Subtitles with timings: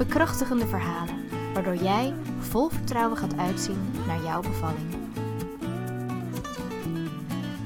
[0.00, 1.14] Bekrachtigende verhalen,
[1.54, 4.94] waardoor jij vol vertrouwen gaat uitzien naar jouw bevalling.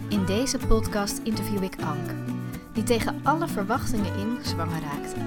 [0.09, 2.11] In deze podcast interview ik Ank,
[2.73, 5.21] die tegen alle verwachtingen in zwanger raakte.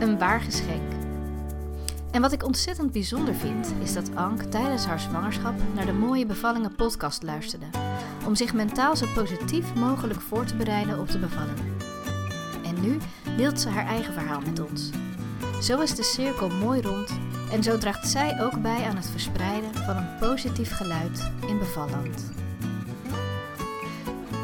[0.00, 0.92] Een waar geschenk.
[2.10, 6.26] En wat ik ontzettend bijzonder vind, is dat Ank tijdens haar zwangerschap naar de Mooie
[6.26, 7.66] Bevallingen podcast luisterde,
[8.26, 11.58] om zich mentaal zo positief mogelijk voor te bereiden op de bevalling.
[12.64, 12.98] En nu
[13.36, 14.90] deelt ze haar eigen verhaal met ons.
[15.60, 17.18] Zo is de cirkel mooi rond
[17.52, 22.32] en zo draagt zij ook bij aan het verspreiden van een positief geluid in bevalland.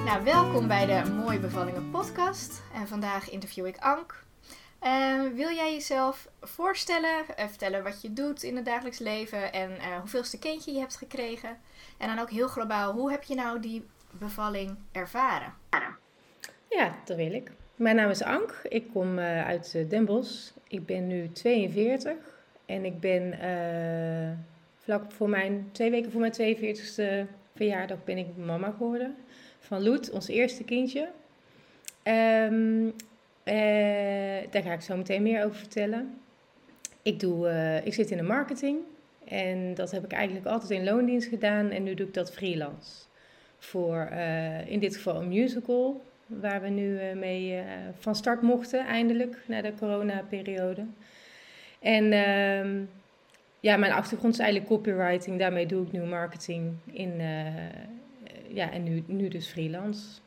[0.05, 2.63] Nou, welkom bij de Mooie Bevallingen podcast.
[2.75, 4.25] En vandaag interview ik Ank.
[4.83, 9.71] Uh, wil jij jezelf voorstellen, uh, vertellen wat je doet in het dagelijks leven en
[9.71, 11.59] uh, hoeveelste kindje je hebt gekregen?
[11.99, 15.55] En dan ook heel globaal, hoe heb je nou die bevalling ervaren?
[16.69, 17.51] Ja, dat wil ik.
[17.77, 20.07] Mijn naam is Ank, ik kom uit Den.
[20.69, 22.15] Ik ben nu 42
[22.67, 23.39] en ik ben
[24.77, 29.15] vlak voor mijn, twee weken voor mijn 42e verjaardag ben ik mama geworden
[29.59, 31.09] van Loet, ons eerste kindje.
[32.05, 32.93] Um, uh,
[34.51, 36.19] daar ga ik zo meteen meer over vertellen.
[37.03, 38.79] Ik, doe, uh, ik zit in de marketing
[39.25, 43.05] en dat heb ik eigenlijk altijd in loondienst gedaan en nu doe ik dat freelance.
[43.59, 44.09] Voor
[44.67, 47.63] in dit geval een musical, waar we nu mee
[47.99, 50.85] van start mochten eindelijk, na de coronaperiode.
[51.79, 52.83] En ehm,
[53.61, 57.21] ja, mijn achtergrond is eigenlijk copywriting, daarmee doe ik nu marketing in,
[58.49, 60.21] ja, en nu, nu dus freelance.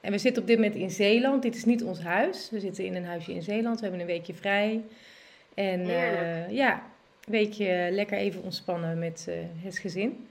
[0.00, 1.42] En we zitten op dit moment in Zeeland.
[1.42, 2.50] Dit is niet ons huis.
[2.50, 3.76] We zitten in een huisje in Zeeland.
[3.76, 4.84] We hebben een weekje vrij.
[5.54, 5.86] En
[6.50, 6.72] ja,
[7.24, 9.28] een weekje lekker even ontspannen met
[9.62, 10.26] het gezin.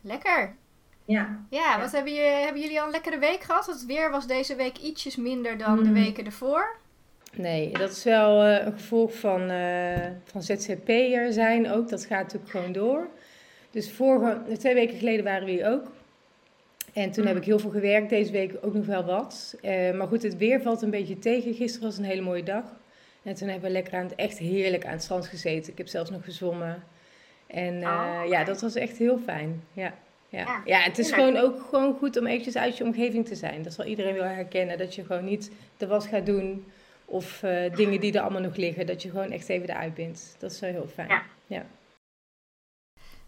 [0.00, 0.54] Lekker.
[1.10, 1.44] Ja.
[1.50, 3.66] Ja, wat hebben, je, hebben jullie al een lekkere week gehad?
[3.66, 5.84] Het weer was deze week ietsjes minder dan mm.
[5.84, 6.76] de weken ervoor.
[7.32, 9.50] Nee, dat is wel uh, een gevolg van,
[10.24, 11.88] van ZZP'er zijn ook.
[11.88, 13.08] Dat gaat natuurlijk gewoon door.
[13.70, 15.90] Dus vorige, twee weken geleden waren we hier ook.
[16.92, 19.56] En toen heb ik heel veel gewerkt, deze week ook nog wel wat.
[19.62, 21.54] Uh, maar goed, het weer valt een beetje tegen.
[21.54, 22.64] Gisteren was een hele mooie dag.
[23.22, 25.72] En toen hebben we lekker aan het, echt heerlijk aan het strand gezeten.
[25.72, 26.82] Ik heb zelfs nog gezwommen.
[27.46, 29.62] En uh, oh, ja, dat was echt heel fijn.
[29.72, 29.94] Ja,
[30.30, 30.62] ja.
[30.64, 33.62] ja, het is gewoon ook gewoon goed om eventjes uit je omgeving te zijn.
[33.62, 34.78] Dat zal iedereen wel herkennen.
[34.78, 36.66] Dat je gewoon niet de was gaat doen
[37.04, 38.86] of uh, dingen die er allemaal nog liggen.
[38.86, 40.36] Dat je gewoon echt even eruit bent.
[40.38, 41.08] Dat is wel heel fijn.
[41.08, 41.22] Ja.
[41.46, 41.64] ja.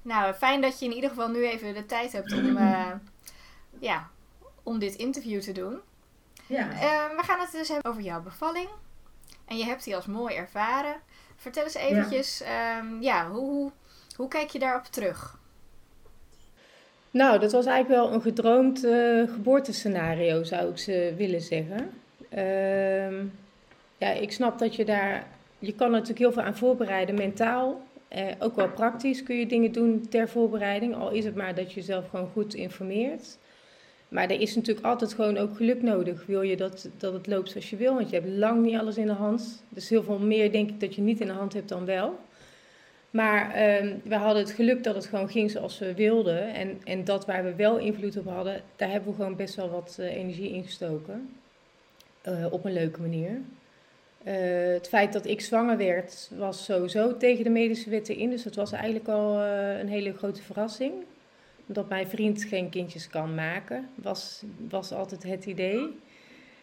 [0.03, 2.59] Nou, fijn dat je in ieder geval nu even de tijd hebt om
[3.79, 4.11] ja,
[4.63, 5.81] om dit interview te doen.
[6.47, 6.69] Ja.
[6.73, 8.69] Uh, we gaan het dus hebben over jouw bevalling.
[9.47, 10.97] En je hebt die als mooi ervaren.
[11.37, 13.71] Vertel eens eventjes, ja, um, ja hoe,
[14.17, 15.39] hoe kijk je daarop terug?
[17.13, 21.91] Nou, dat was eigenlijk wel een gedroomd uh, geboortescenario, zou ik ze willen zeggen.
[22.35, 23.19] Uh,
[23.99, 25.27] ja, ik snap dat je daar...
[25.59, 27.83] Je kan natuurlijk heel veel aan voorbereiden, mentaal.
[28.09, 30.95] Eh, ook wel praktisch kun je dingen doen ter voorbereiding.
[30.95, 33.39] Al is het maar dat je jezelf gewoon goed informeert.
[34.09, 36.27] Maar er is natuurlijk altijd gewoon ook geluk nodig.
[36.27, 37.95] Wil je dat, dat het loopt zoals je wil?
[37.95, 39.63] Want je hebt lang niet alles in de hand.
[39.69, 42.19] Dus heel veel meer denk ik dat je niet in de hand hebt dan wel.
[43.13, 46.55] Maar um, we hadden het geluk dat het gewoon ging zoals we wilden.
[46.55, 49.71] En, en dat waar we wel invloed op hadden, daar hebben we gewoon best wel
[49.71, 51.31] wat uh, energie in gestoken.
[52.29, 53.31] Uh, op een leuke manier.
[53.31, 54.35] Uh,
[54.73, 58.31] het feit dat ik zwanger werd, was sowieso tegen de medische wetten in.
[58.31, 60.93] Dus dat was eigenlijk al een hele grote verrassing
[61.67, 65.99] dat mijn vriend geen kindjes kan maken, was, was altijd het idee.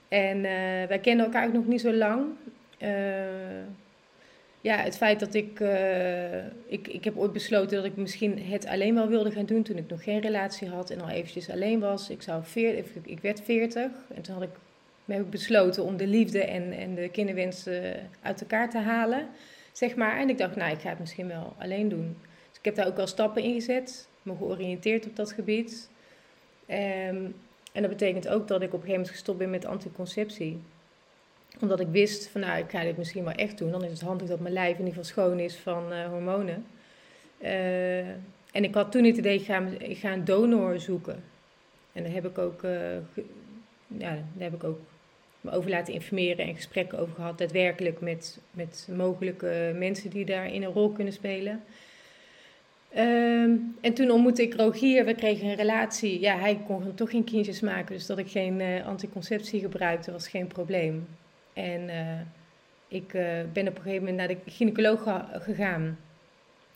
[0.07, 0.41] En
[0.88, 2.25] wij kennen elkaar ook nog niet zo lang.
[4.61, 6.88] Ja, het feit dat ik, uh, ik...
[6.88, 9.89] Ik heb ooit besloten dat ik misschien het alleen wel wilde gaan doen toen ik
[9.89, 12.09] nog geen relatie had en al eventjes alleen was.
[12.09, 14.50] Ik, zou veer, ik werd 40 en toen had ik,
[15.06, 19.27] heb ik besloten om de liefde en, en de kinderwensen uit elkaar te halen,
[19.71, 20.17] zeg maar.
[20.17, 22.17] En ik dacht, nou, ik ga het misschien wel alleen doen.
[22.50, 25.89] Dus ik heb daar ook al stappen in gezet me georiënteerd op dat gebied.
[26.67, 27.35] Um,
[27.71, 30.59] en dat betekent ook dat ik op een gegeven moment gestopt ben met anticonceptie.
[31.60, 33.72] Omdat ik wist van nou, ik ga dit misschien wel echt doen.
[33.72, 36.66] Dan is het handig dat mijn lijf in ieder geval schoon is van uh, hormonen.
[37.42, 38.07] Uh,
[38.51, 41.24] en ik had toen het idee, ik ga, ik ga een donor zoeken.
[41.94, 42.72] En daar heb ik ook, uh,
[43.88, 44.80] ja, daar heb ik ook
[45.42, 50.63] me over laten informeren en gesprekken over gehad, daadwerkelijk met, met mogelijke mensen die daarin
[50.63, 51.63] een rol kunnen spelen.
[52.90, 53.51] Ehm,
[53.81, 56.19] en toen ontmoette ik Rogier, we kregen een relatie.
[56.19, 60.48] Ja, hij kon toch geen kindjes maken, dus dat ik geen anticonceptie gebruikte was geen
[60.48, 61.07] probleem.
[61.59, 62.19] En uh,
[62.88, 63.23] ik uh,
[63.53, 66.00] ben op een gegeven moment naar de gynaecoloog gegaan,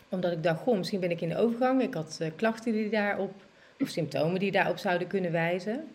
[0.09, 1.81] omdat ik dacht, goh, misschien ben ik in de overgang.
[1.81, 3.33] Ik had klachten die daarop,
[3.79, 5.87] of symptomen die daarop zouden kunnen wijzen.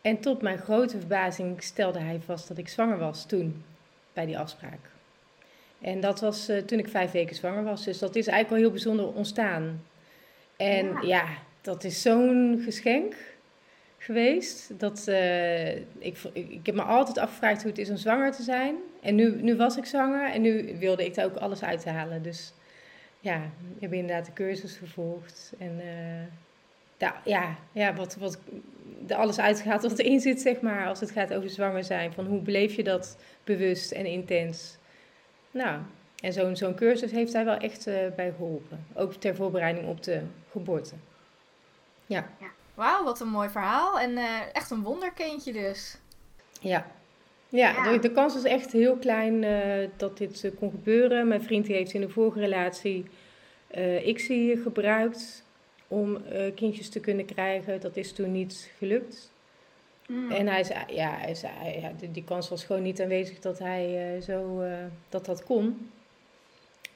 [0.00, 3.64] En tot mijn grote verbazing stelde hij vast dat ik zwanger was toen,
[4.12, 4.90] bij die afspraak.
[5.80, 7.84] En dat was uh, toen ik vijf weken zwanger was.
[7.84, 9.82] Dus dat is eigenlijk wel heel bijzonder ontstaan.
[10.56, 11.24] En ja, ja
[11.60, 13.14] dat is zo'n geschenk
[14.02, 14.80] geweest.
[14.80, 18.76] Dat, uh, ik, ik, heb me altijd afgevraagd hoe het is om zwanger te zijn.
[19.00, 22.22] En nu, nu was ik zwanger en nu wilde ik daar ook alles uithalen.
[22.22, 22.54] Dus
[23.20, 23.36] ja,
[23.74, 25.52] ik heb inderdaad de cursus gevolgd.
[25.58, 25.80] En
[26.96, 28.38] daar, ja, ja, wat, wat
[29.06, 30.86] er alles uitgehaald wat erin zit, zeg maar.
[30.86, 32.12] Als het gaat over zwanger zijn.
[32.12, 34.76] Van hoe beleef je dat bewust en intens?
[35.50, 35.80] Nou,
[36.22, 38.86] en zo'n zo'n cursus heeft hij wel echt uh, bij geholpen.
[38.94, 40.20] Ook ter voorbereiding op de
[40.50, 40.94] geboorte.
[42.06, 42.28] Ja.
[42.74, 44.00] Wauw, wat een mooi verhaal.
[44.00, 45.98] En uh, echt een wonderkindje dus.
[46.60, 46.86] Ja.
[47.48, 47.92] Ja, ja.
[47.92, 51.28] De, de, kans was echt heel klein uh, dat dit kon gebeuren.
[51.28, 53.04] Mijn vriend heeft in de vorige relatie
[54.04, 55.44] ICSI gebruikt
[55.88, 56.18] om
[56.54, 57.80] kindjes te kunnen krijgen.
[57.80, 59.32] Dat is toen niet gelukt.
[60.06, 60.30] Mm.
[60.30, 63.58] En hij zei, ja, hij zei, ja die, die, kans was gewoon niet aanwezig dat
[63.58, 64.62] hij zo,
[65.08, 65.90] dat dat kon.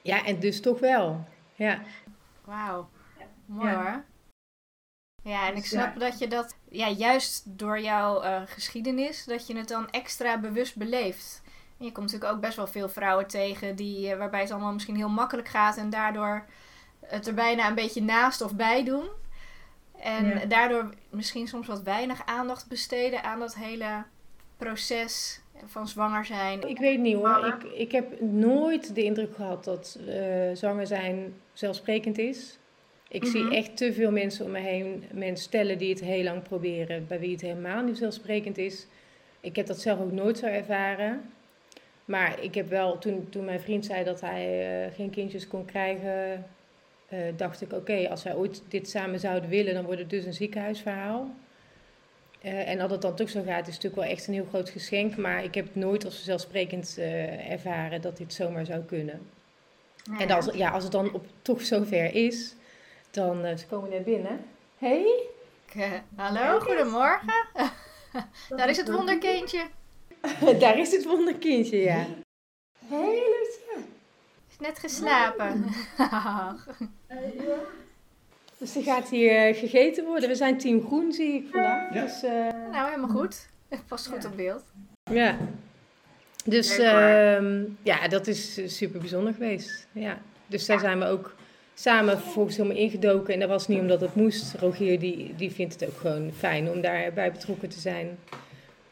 [0.02, 1.24] Ja, en dus toch wel.
[1.54, 1.82] Ja.
[2.44, 2.88] Wauw.
[3.46, 3.82] Mooi ja.
[3.82, 4.04] hoor.
[5.26, 9.46] Ja, en ik dus snap dat je dat, ja, juist door jouw uh, geschiedenis, dat
[9.46, 11.42] je het dan extra bewust beleeft.
[11.78, 14.96] En je komt natuurlijk ook best wel veel vrouwen tegen die, waarbij het allemaal misschien
[14.96, 16.44] heel makkelijk gaat en daardoor
[17.06, 19.08] het er bijna een beetje naast of bij doen.
[19.98, 24.04] En daardoor misschien soms wat weinig aandacht besteden aan dat hele
[24.56, 26.68] proces van zwanger zijn.
[26.68, 27.46] Ik weet niet hoor.
[27.46, 32.58] Ik, ik heb nooit de indruk gehad dat uh, zwanger zijn zelfsprekend is.
[33.16, 33.52] Ik zie mhm.
[33.52, 37.18] echt te veel mensen om me heen, mensen stellen die het heel lang proberen, bij
[37.18, 38.86] wie het helemaal niet zelfsprekend is.
[39.40, 41.30] Ik heb dat zelf ook nooit zo ervaren.
[42.04, 45.64] Maar ik heb wel, toen, toen mijn vriend zei dat hij uh, geen kindjes kon
[45.64, 46.46] krijgen,
[47.12, 50.24] uh, dacht ik, oké, als wij ooit dit samen zouden willen, dan wordt het dus
[50.24, 51.30] een ziekenhuisverhaal.
[52.44, 54.70] Uh, en dat het dan toch zo gaat, is natuurlijk wel echt een heel groot
[54.70, 55.16] geschenk.
[55.16, 59.20] Maar ik heb nooit als vanzelfsprekend uh, ervaren dat dit zomaar zou kunnen.
[60.02, 60.18] Ja.
[60.18, 62.54] En als, ja, als het dan op, toch zover is,
[63.16, 63.58] dan...
[63.58, 64.44] ze komen net binnen.
[64.78, 65.28] Hey?
[66.16, 67.32] hallo, goedemorgen.
[68.56, 69.62] Daar is het wonderkindje.
[70.58, 72.06] Daar is het wonderkindje, ja.
[72.88, 73.22] Hey,
[74.58, 75.64] net geslapen.
[78.58, 80.28] dus er gaat hier uh, gegeten worden.
[80.28, 81.94] We zijn team groen, zie ik vandaag.
[81.94, 82.02] Ja.
[82.02, 82.30] Dus, uh,
[82.72, 83.48] nou, helemaal goed.
[83.88, 84.64] Past goed op beeld.
[85.10, 85.36] Ja.
[86.44, 89.86] Dus uh, ja, dat is super bijzonder geweest.
[89.92, 90.18] Ja.
[90.46, 91.34] Dus daar zijn we ook
[91.78, 93.34] samen vervolgens helemaal ingedoken.
[93.34, 94.54] En dat was niet omdat het moest.
[94.54, 98.18] Rogier die, die vindt het ook gewoon fijn om daarbij betrokken te zijn.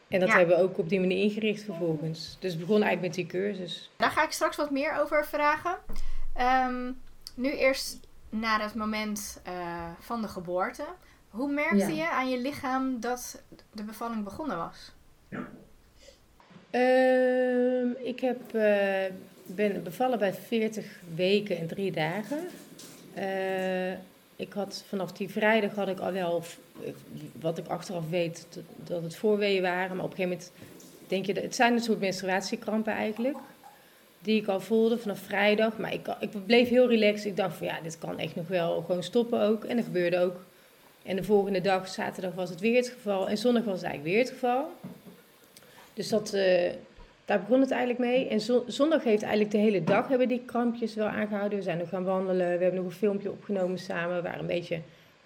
[0.07, 2.37] En dat hebben we ook op die manier ingericht vervolgens.
[2.39, 3.91] Dus we begonnen eigenlijk met die cursus.
[3.95, 5.77] Daar ga ik straks wat meer over vragen.
[6.33, 6.91] Ehm,
[7.35, 7.99] nu eerst
[8.29, 10.83] naar het moment uh, van de geboorte.
[11.29, 14.91] Hoe merkte je aan je lichaam dat de bevalling begonnen was?
[16.71, 19.05] Uh, ik heb, uh,
[19.45, 22.47] ben bevallen bij 40 weken en 3 dagen.
[23.17, 23.91] Uh,
[24.35, 26.43] ik had vanaf die vrijdag had ik al wel,
[27.39, 29.95] wat ik achteraf weet, dat het voorweeën waren.
[29.95, 30.51] Maar op een gegeven moment
[31.07, 33.37] denk je, het zijn een soort menstruatiekrampen eigenlijk.
[34.19, 35.77] Die ik al voelde vanaf vrijdag.
[35.77, 37.25] Maar ik, ik bleef heel relaxed.
[37.25, 39.63] Ik dacht van ja, dit kan echt nog wel gewoon stoppen ook.
[39.63, 40.43] En dat gebeurde ook.
[41.03, 43.29] En de volgende dag, zaterdag, was het weer het geval.
[43.29, 44.65] En zondag was het eigenlijk weer het geval.
[45.93, 46.69] Dus dat, uh,
[47.25, 48.27] daar begon het eigenlijk mee.
[48.27, 51.57] En zondag heeft eigenlijk de hele dag hebben die krampjes wel aangehouden.
[51.57, 52.57] We zijn nog gaan wandelen.
[52.57, 54.15] We hebben nog een filmpje opgenomen samen.
[54.15, 54.79] We waren een beetje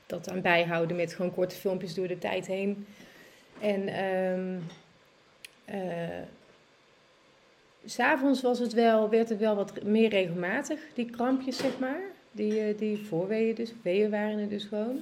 [0.05, 2.87] dat aan bijhouden met gewoon korte filmpjes door de tijd heen.
[3.61, 4.63] En um,
[5.69, 5.75] uh,
[7.85, 12.01] s'avonds was het wel, werd het wel wat meer regelmatig, die krampjes zeg maar.
[12.31, 15.01] Die, uh, die voorweeën dus, weeën waren er dus gewoon.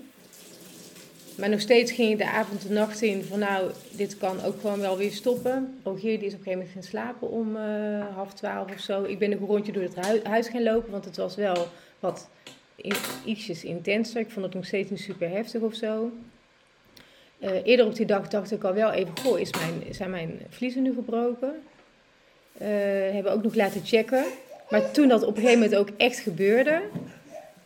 [1.37, 4.61] Maar nog steeds ging ik de avond en nacht in van nou, dit kan ook
[4.61, 5.79] gewoon wel weer stoppen.
[5.83, 9.03] Rogier die is op een gegeven moment gaan slapen om uh, half twaalf of zo.
[9.03, 11.67] Ik ben nog een rondje door het huis gaan lopen, want het was wel
[11.99, 12.29] wat
[12.75, 12.93] in,
[13.25, 14.19] ietsjes intenser.
[14.19, 16.11] Ik vond het nog steeds niet super heftig of zo.
[17.39, 20.39] Uh, eerder op die dag dacht ik al wel even, goh, is mijn, zijn mijn
[20.49, 21.53] vliezen nu gebroken?
[22.61, 22.67] Uh,
[23.13, 24.23] hebben ook nog laten checken.
[24.69, 26.81] Maar toen dat op een gegeven moment ook echt gebeurde,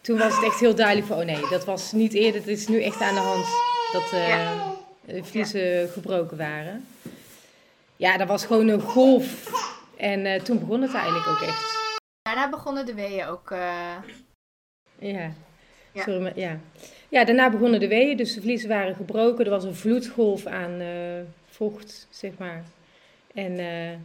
[0.02, 2.68] toen was het echt heel duidelijk van, oh nee, dat was niet eerder, het is
[2.68, 3.46] nu echt aan de hand
[3.92, 4.62] dat uh,
[5.06, 6.86] de vliezen gebroken waren.
[7.96, 9.50] ja, dat was gewoon een golf.
[9.98, 11.80] En eh, toen begon het eigenlijk ook echt.
[12.22, 13.52] Daarna begonnen de weeën ook.
[13.52, 13.96] eh,
[15.00, 15.32] Ja.
[15.94, 16.04] Ja.
[16.04, 16.60] Sorry, maar ja.
[17.10, 19.46] Ja, daarna begonnen de weeën, dus de vliezen waren gebroken.
[19.46, 20.88] Er was een vloedgolf aan eh,
[21.50, 22.64] vocht, zeg maar.
[23.34, 23.98] En eh,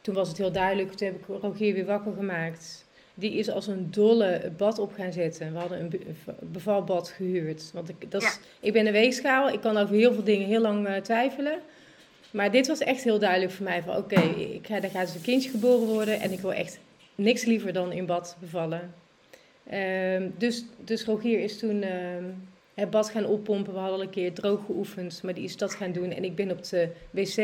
[0.00, 0.92] toen was het heel duidelijk.
[0.92, 2.84] Toen heb ik Rogier weer wakker gemaakt.
[3.20, 5.52] Die is als een dolle het bad op gaan zetten.
[5.52, 6.00] We hadden een be-
[6.40, 7.70] bevalbad gehuurd.
[7.74, 9.48] Want ik, dat is, ik ben een weegschaal.
[9.48, 11.58] Ik kan over heel veel dingen heel lang eh, twijfelen.
[12.30, 13.82] Maar dit was echt heel duidelijk voor mij.
[13.82, 16.20] Van oké, ik ga, er gaat dus een kindje geboren worden.
[16.20, 16.78] En ik wil echt
[17.14, 18.94] niks liever dan in bad bevallen.
[19.66, 22.24] Ehm, dus, dus Rogier is toen ehm,
[22.74, 23.72] het bad gaan oppompen.
[23.72, 26.10] We hadden al een keer droog geoefend, maar die is dat gaan doen.
[26.10, 27.36] En ik ben op de wc,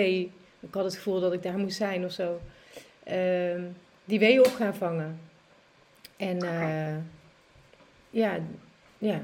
[0.61, 2.40] ik had het gevoel dat ik daar moest zijn of zo,
[3.04, 3.61] ehm,
[4.04, 5.18] die weeën op gaan vangen.
[6.16, 6.96] En eh,
[8.11, 8.38] ja,
[8.99, 9.20] ja.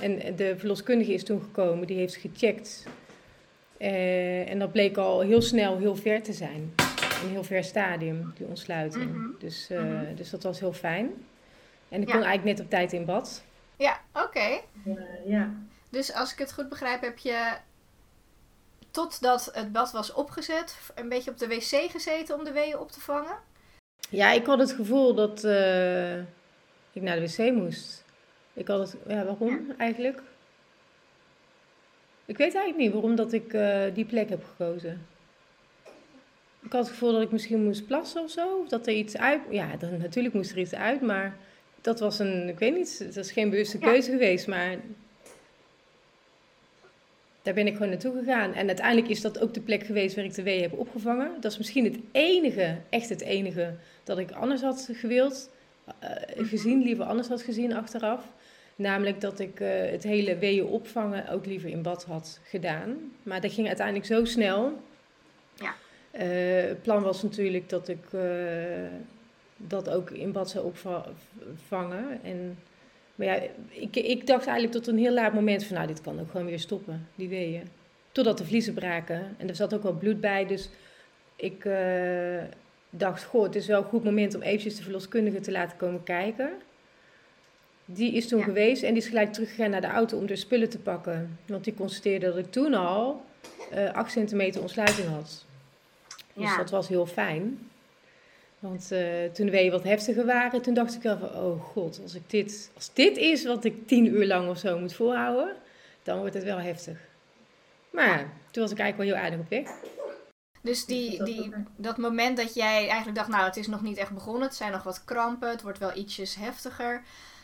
[0.00, 2.84] En de verloskundige is toen gekomen, die heeft gecheckt.
[3.78, 6.74] Eh, en dat bleek al heel snel heel ver te zijn.
[7.22, 9.12] Een heel ver stadium, die ontsluiting.
[9.12, 9.38] Mhm.
[9.38, 10.14] Dus, eh, Mhm.
[10.14, 11.10] dus dat was heel fijn.
[11.88, 12.14] En ik Ja.
[12.14, 13.42] kon eigenlijk net op tijd in bad.
[13.76, 14.60] Ja, oké.
[15.26, 15.50] ja.
[15.90, 17.56] Dus als ik het goed begrijp, heb je
[18.90, 22.90] totdat het bad was opgezet, een beetje op de wc gezeten om de weeën op
[22.92, 23.36] te vangen?
[24.10, 26.18] Ja, ik had het gevoel dat eh,
[26.92, 28.04] ik naar de wc moest.
[28.52, 30.22] Ik had het, ja, waarom eigenlijk?
[32.24, 35.06] Ik weet eigenlijk niet waarom dat ik eh, die plek heb gekozen.
[36.62, 38.56] Ik had het gevoel dat ik misschien moest plassen of zo.
[38.56, 39.40] Of dat er iets uit...
[39.50, 41.36] Ja, dan, natuurlijk moest er iets uit, maar
[41.80, 42.48] dat was een...
[42.48, 43.86] Ik weet niet, het was geen bewuste Ja.
[43.86, 44.76] keuze geweest, maar...
[47.46, 48.54] Daar ben ik gewoon naartoe gegaan.
[48.54, 51.30] En uiteindelijk is dat ook de plek geweest waar ik de wee heb opgevangen.
[51.40, 53.74] Dat is misschien het enige, echt het enige,
[54.04, 55.50] dat ik anders had gewild.
[55.98, 58.24] eh, gezien, liever anders had gezien achteraf.
[58.76, 63.12] Namelijk dat ik eh, het hele weeën opvangen ook liever in bad had gedaan.
[63.22, 64.80] Maar dat ging uiteindelijk zo snel.
[65.54, 65.74] Ja.
[66.10, 68.04] Eh, het plan was natuurlijk dat ik
[69.56, 72.20] dat ook in bad zou opvangen.
[72.22, 72.58] En,
[73.16, 76.20] maar ja, ik, ik dacht eigenlijk tot een heel laat moment van, nou, dit kan
[76.20, 77.68] ook gewoon weer stoppen, die weeën.
[78.12, 79.34] Totdat de vliezen braken.
[79.38, 80.68] En er zat ook wel bloed bij, dus
[81.36, 82.42] ik eh,
[82.90, 86.02] dacht, goh, het is wel een goed moment om eventjes de verloskundige te laten komen
[86.02, 86.50] kijken.
[87.84, 88.44] Die is toen Ja.
[88.44, 91.38] geweest en die is gelijk teruggegaan naar de auto om de spullen te pakken.
[91.46, 93.24] Want die constateerde dat ik toen al
[93.70, 95.44] eh 8 centimeter ontsluiting had.
[96.32, 96.56] Dus Ja.
[96.56, 97.58] dat was heel fijn.
[98.68, 102.00] Want eh, toen de weeën wat heftiger waren, toen dacht ik wel van, oh god,
[102.02, 105.56] als, ik dit, als dit is wat ik tien uur lang of zo moet volhouden,
[106.02, 106.98] dan wordt het wel heftig.
[107.90, 108.18] Maar
[108.50, 109.70] toen was ik eigenlijk wel heel aardig op weg.
[110.62, 114.10] Dus die, die, dat moment dat jij eigenlijk dacht, nou het is nog niet echt
[114.14, 117.02] begonnen, het zijn nog wat krampen, het wordt wel ietsjes heftiger.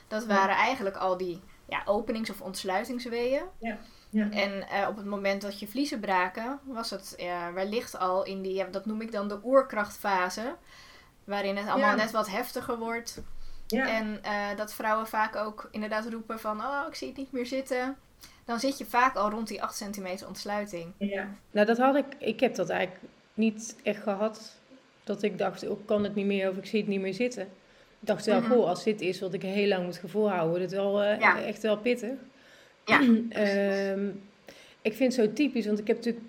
[0.08, 3.42] Dat waren eigenlijk al die ja, openings- of ontsluitingsweeën.
[3.58, 3.78] Ja.
[4.30, 8.42] En eh, op het moment dat je vliezen braken, was het eh, wellicht al in
[8.42, 10.56] die, ja, dat noem ik dan de oerkrachtfase.
[11.24, 12.02] Waarin het allemaal Ja.
[12.02, 13.22] net wat heftiger wordt.
[13.68, 17.46] En eh, dat vrouwen vaak ook inderdaad roepen van, oh ik zie het niet meer
[17.46, 17.96] zitten.
[18.44, 20.92] Dan zit je vaak al rond die 8 centimeter ontsluiting.
[21.50, 24.56] Nou, dat had ik, ik heb dat eigenlijk niet echt gehad.
[25.04, 27.42] Dat ik dacht, ik kan het niet meer of ik zie het niet meer zitten.
[27.42, 28.50] Ik dacht wel, Mhm.
[28.52, 31.42] goh, als dit is wat ik heel lang moet volhouden, wordt het wel eh, Ja.
[31.42, 32.12] echt wel pittig.
[32.84, 33.00] Ja.
[33.30, 34.08] Ehm,
[34.82, 36.24] ik vind het zo typisch, want ik heb natuurlijk,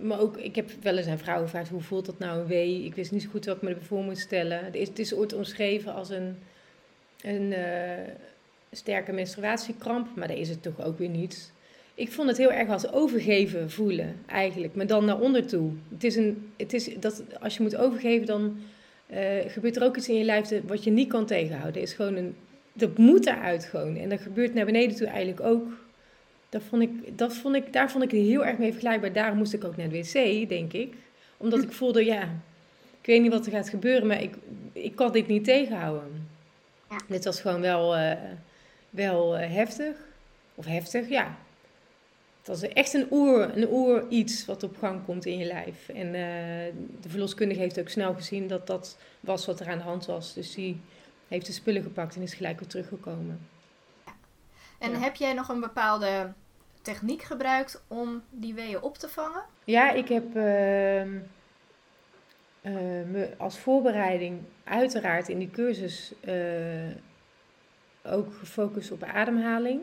[0.00, 2.84] maar ook, ik heb wel eens aan vrouwen gevraagd, hoe voelt dat nou een wee?
[2.84, 4.64] Ik wist niet zo goed wat ik me ervoor voor moet stellen.
[4.64, 6.36] Het is, het is ooit omschreven als een,
[7.22, 8.12] een eh,
[8.72, 11.52] sterke menstruatiekramp, maar dat is het toch ook weer niet.
[11.94, 15.70] Ik vond het heel erg als overgeven voelen, eigenlijk, maar dan naar onder toe.
[15.90, 18.56] Het is een, het is dat, als je moet overgeven, dan
[19.06, 21.82] eh, gebeurt er ook iets in je lijf wat je niet kan tegenhouden.
[21.82, 22.34] Is gewoon een,
[22.72, 23.96] dat moet eruit gewoon.
[23.96, 25.66] En dat gebeurt naar beneden toe eigenlijk ook.
[26.52, 29.12] Dat vond ik, dat vond ik, daar vond ik het heel erg mee vergelijkbaar.
[29.12, 30.94] Daarom moest ik ook naar de wc, denk ik.
[31.36, 32.22] Omdat ik voelde, ja,
[33.00, 34.34] ik weet niet wat er gaat gebeuren, maar ik,
[34.72, 36.28] ik kan dit niet tegenhouden.
[36.90, 36.96] Ja.
[37.08, 38.16] Dit was gewoon wel, eh,
[38.90, 39.96] wel eh, heftig.
[40.54, 41.36] Of heftig, ja.
[42.38, 45.88] Het was echt een oer, een oer iets wat op gang komt in je lijf.
[45.88, 49.84] En eh, de verloskundige heeft ook snel gezien dat dat was wat er aan de
[49.84, 50.34] hand was.
[50.34, 50.80] Dus die
[51.28, 53.40] heeft de spullen gepakt en is gelijk weer teruggekomen.
[54.78, 54.98] En Ja.
[54.98, 56.32] heb jij nog een bepaalde
[56.82, 59.42] techniek gebruikt om die weeën op te vangen?
[59.64, 61.18] Ja, ik heb ehm,
[62.60, 62.72] eh,
[63.10, 66.90] me als voorbereiding uiteraard in die cursus eh,
[68.04, 69.80] ook gefocust op ademhaling.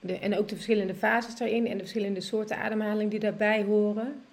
[0.00, 4.24] De, en ook de verschillende fases daarin en de verschillende soorten ademhaling die daarbij horen.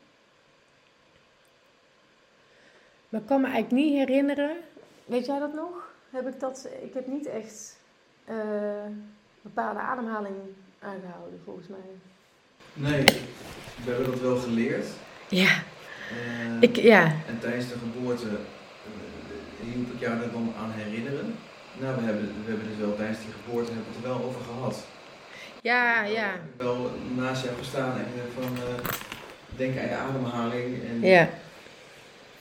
[3.09, 4.57] Maar ik kan me eigenlijk niet herinneren.
[5.05, 5.93] Weet jij dat nog?
[6.09, 6.69] Heb ik dat?
[6.81, 7.79] Ik heb niet echt
[8.25, 8.85] eh,
[9.41, 10.35] bepaalde ademhaling
[10.81, 11.89] aangehouden volgens mij.
[12.73, 13.03] Nee,
[13.83, 14.85] we hebben dat wel geleerd.
[15.29, 15.63] Ja.
[16.09, 17.03] Eh, Ik, ja.
[17.27, 21.35] En tijdens de geboorte uh, hielp ik jou er dan aan herinneren.
[21.79, 24.27] Nou, we hebben, we hebben dus wel tijdens die geboorte hebben we het er wel
[24.27, 24.85] over gehad.
[25.61, 26.33] Ja, ja.
[26.57, 28.89] Wel naast jou gestaan en van uh,
[29.57, 30.83] denk aan je ademhaling.
[30.89, 31.29] En, ja.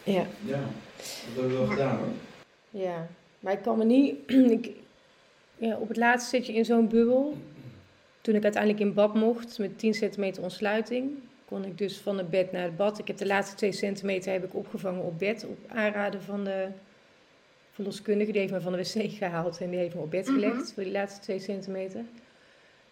[0.03, 0.25] Ja.
[0.45, 0.61] Ja,
[0.97, 2.13] dat hebben we wel gedaan hoor.
[2.71, 3.07] Ja,
[3.41, 4.15] maar ik kan me niet.
[4.61, 4.71] ik,
[5.57, 7.37] ja, op het laatst zit je in zo'n bubbel.
[8.21, 11.11] Toen ik uiteindelijk in bad mocht met 10 centimeter ontsluiting,
[11.45, 12.99] kon ik dus van het bed naar het bad.
[12.99, 16.69] Ik heb de laatste 2 centimeter heb ik opgevangen op bed, op aanraden van de
[17.73, 18.33] verloskundige.
[18.33, 20.59] Die heeft me van de wc gehaald en die heeft me op bed gelegd mm
[20.59, 20.67] -hmm.
[20.67, 22.05] voor die laatste 2 centimeter.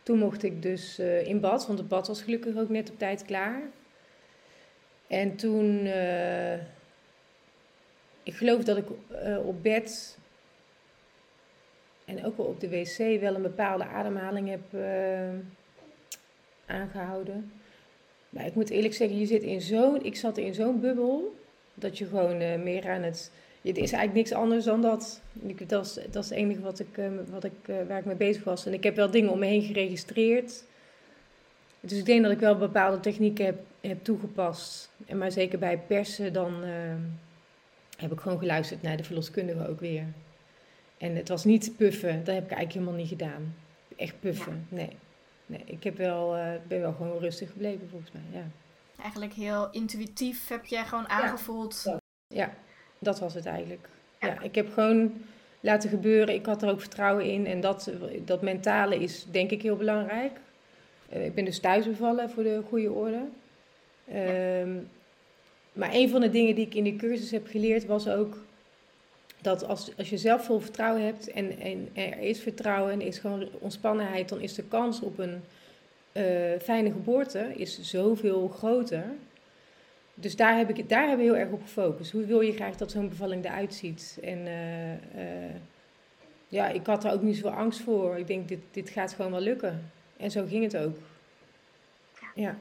[0.02, 2.98] Toen mocht ik dus uh, in bad, want het bad was gelukkig ook net op
[2.98, 3.62] tijd klaar.
[5.06, 6.54] En toen, uh,
[8.22, 8.86] ik geloof dat ik
[9.24, 10.18] uh, op bed
[12.08, 14.82] en ook wel op de wc wel een bepaalde ademhaling heb
[16.66, 17.52] aangehouden.
[18.28, 21.36] Maar ik moet eerlijk zeggen, je zit in zo'n, ik zat in zo'n bubbel
[21.74, 23.30] dat je gewoon meer aan het
[23.62, 25.20] het is eigenlijk niks anders dan dat.
[25.46, 27.52] Ik, dat, is, dat is het enige wat ik, uh, wat ik,
[27.88, 28.66] waar ik mee bezig was.
[28.66, 30.64] En ik heb wel dingen om me heen geregistreerd.
[31.80, 34.90] Dus ik denk dat ik wel bepaalde technieken heb, heb toegepast.
[35.06, 36.62] En maar zeker bij persen, dan
[37.96, 40.04] heb ik gewoon geluisterd naar de verloskundige ook weer.
[40.98, 43.54] En het was niet puffen, dat heb ik eigenlijk helemaal niet gedaan.
[43.96, 44.76] Echt puffen, ja.
[44.76, 44.96] nee.
[45.46, 46.36] Nee, ik heb wel,
[46.66, 48.46] ben wel gewoon rustig gebleven volgens mij, ja.
[49.02, 51.82] Eigenlijk heel intuïtief heb jij gewoon aangevoeld.
[51.84, 52.54] Ja, ja
[52.98, 53.88] dat was het eigenlijk.
[54.20, 55.12] Ja, ik heb gewoon
[55.60, 56.34] laten gebeuren.
[56.34, 57.46] Ik had er ook vertrouwen in.
[57.46, 57.90] En dat,
[58.24, 60.40] dat mentale is denk ik heel belangrijk.
[61.12, 63.22] Uh, ik ben dus thuis bevallen voor de goede orde.
[64.14, 64.88] Um,
[65.72, 68.36] maar een van de dingen die ik in die cursus heb geleerd was ook
[69.40, 73.06] dat als, als je zelf veel vertrouwen hebt en, en er is vertrouwen en er
[73.06, 75.42] is gewoon ontspannenheid, dan is de kans op een
[76.12, 76.24] uh,
[76.62, 79.04] fijne geboorte is zoveel groter
[80.20, 82.12] dus daar heb, ik, daar hebben we heel erg op gefocust.
[82.12, 84.18] Hoe wil je graag dat zo'n bevalling eruit ziet?
[84.22, 85.54] En uh, uh,
[86.48, 88.18] ja, ik had er ook niet zoveel angst voor.
[88.18, 89.90] Ik denk, dit, dit gaat gewoon wel lukken.
[90.16, 90.96] En zo ging het ook.
[92.34, 92.56] Ja.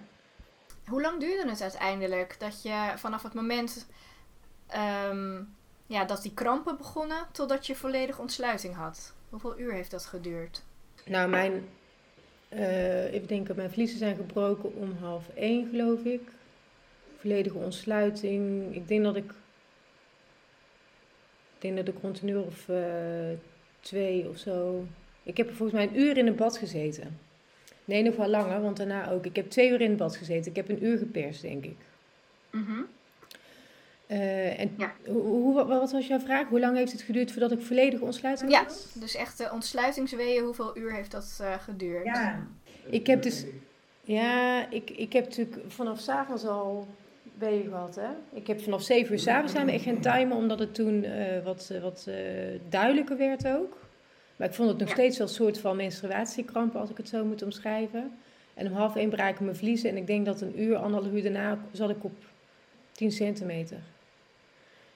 [0.88, 3.88] Hoe lang duurde het uiteindelijk dat je vanaf het moment
[5.10, 5.56] um,
[5.88, 9.14] ja, dat die krampen begonnen totdat je volledig ontsluiting had?
[9.30, 10.64] Hoeveel uur heeft dat geduurd?
[11.06, 11.70] Nou, mijn,
[12.50, 16.22] uh, even denken, mijn vliezen zijn gebroken om half één, geloof ik
[17.20, 18.76] volledige ontsluiting.
[18.76, 19.32] Ik denk dat ik.
[21.56, 22.78] Ik denk dat ik rond een uur of uh,
[23.80, 24.86] twee of zo.
[25.24, 27.20] Ik heb er volgens mij een uur in het bad gezeten.
[27.86, 29.26] Nee, nog wel langer, want daarna ook.
[29.26, 30.50] Ik heb twee uur in het bad gezeten.
[30.50, 31.78] Ik heb een uur geperst, denk ik.
[32.52, 32.88] Mm -hmm.
[34.08, 34.94] Uh, en ja.
[35.06, 36.48] hoe, wat was jouw vraag?
[36.48, 38.90] Hoe lang heeft het geduurd voordat ik volledige ontsluiting ja, had?
[38.94, 42.06] Ja, dus echt de ontsluitingsweeën, hoeveel uur heeft dat uh, geduurd?
[42.06, 42.48] Ja,
[42.90, 43.46] ik heb dus...
[44.04, 46.88] Ja, ik, ik heb natuurlijk vanaf s'avonds al
[47.38, 47.96] weeën gehad.
[47.96, 48.38] Hè?
[48.40, 51.44] Ik heb vanaf 7 uur s'avonds zijn we echt gaan timen, omdat het toen uh,
[51.44, 52.16] wat, wat uh,
[52.70, 53.78] duidelijker werd ook.
[54.36, 54.94] Maar ik vond het nog ja.
[54.94, 58.12] steeds wel een soort van menstruatiekrampen, als ik het zo moet omschrijven.
[58.54, 61.24] En om half één braken mijn vliezen en ik denk dat een uur, anderhalf uur
[61.24, 62.16] daarna zat ik op
[62.92, 63.78] 10 centimeter.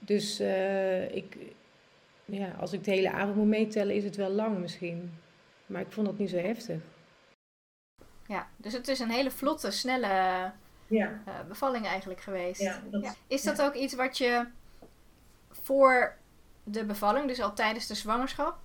[0.03, 1.37] Dus uh, ik,
[2.25, 5.11] ja, als ik de hele avond moet meetellen, is het wel lang misschien.
[5.65, 6.79] Maar ik vond dat niet zo heftig.
[8.27, 10.51] Ja, dus het is een hele vlotte, snelle
[10.87, 11.21] ja.
[11.27, 12.61] uh, bevalling eigenlijk geweest.
[12.61, 13.13] Ja, dat, ja.
[13.27, 14.47] Is dat ook iets wat je
[15.49, 16.17] voor
[16.63, 18.57] de bevalling, dus al tijdens de zwangerschap,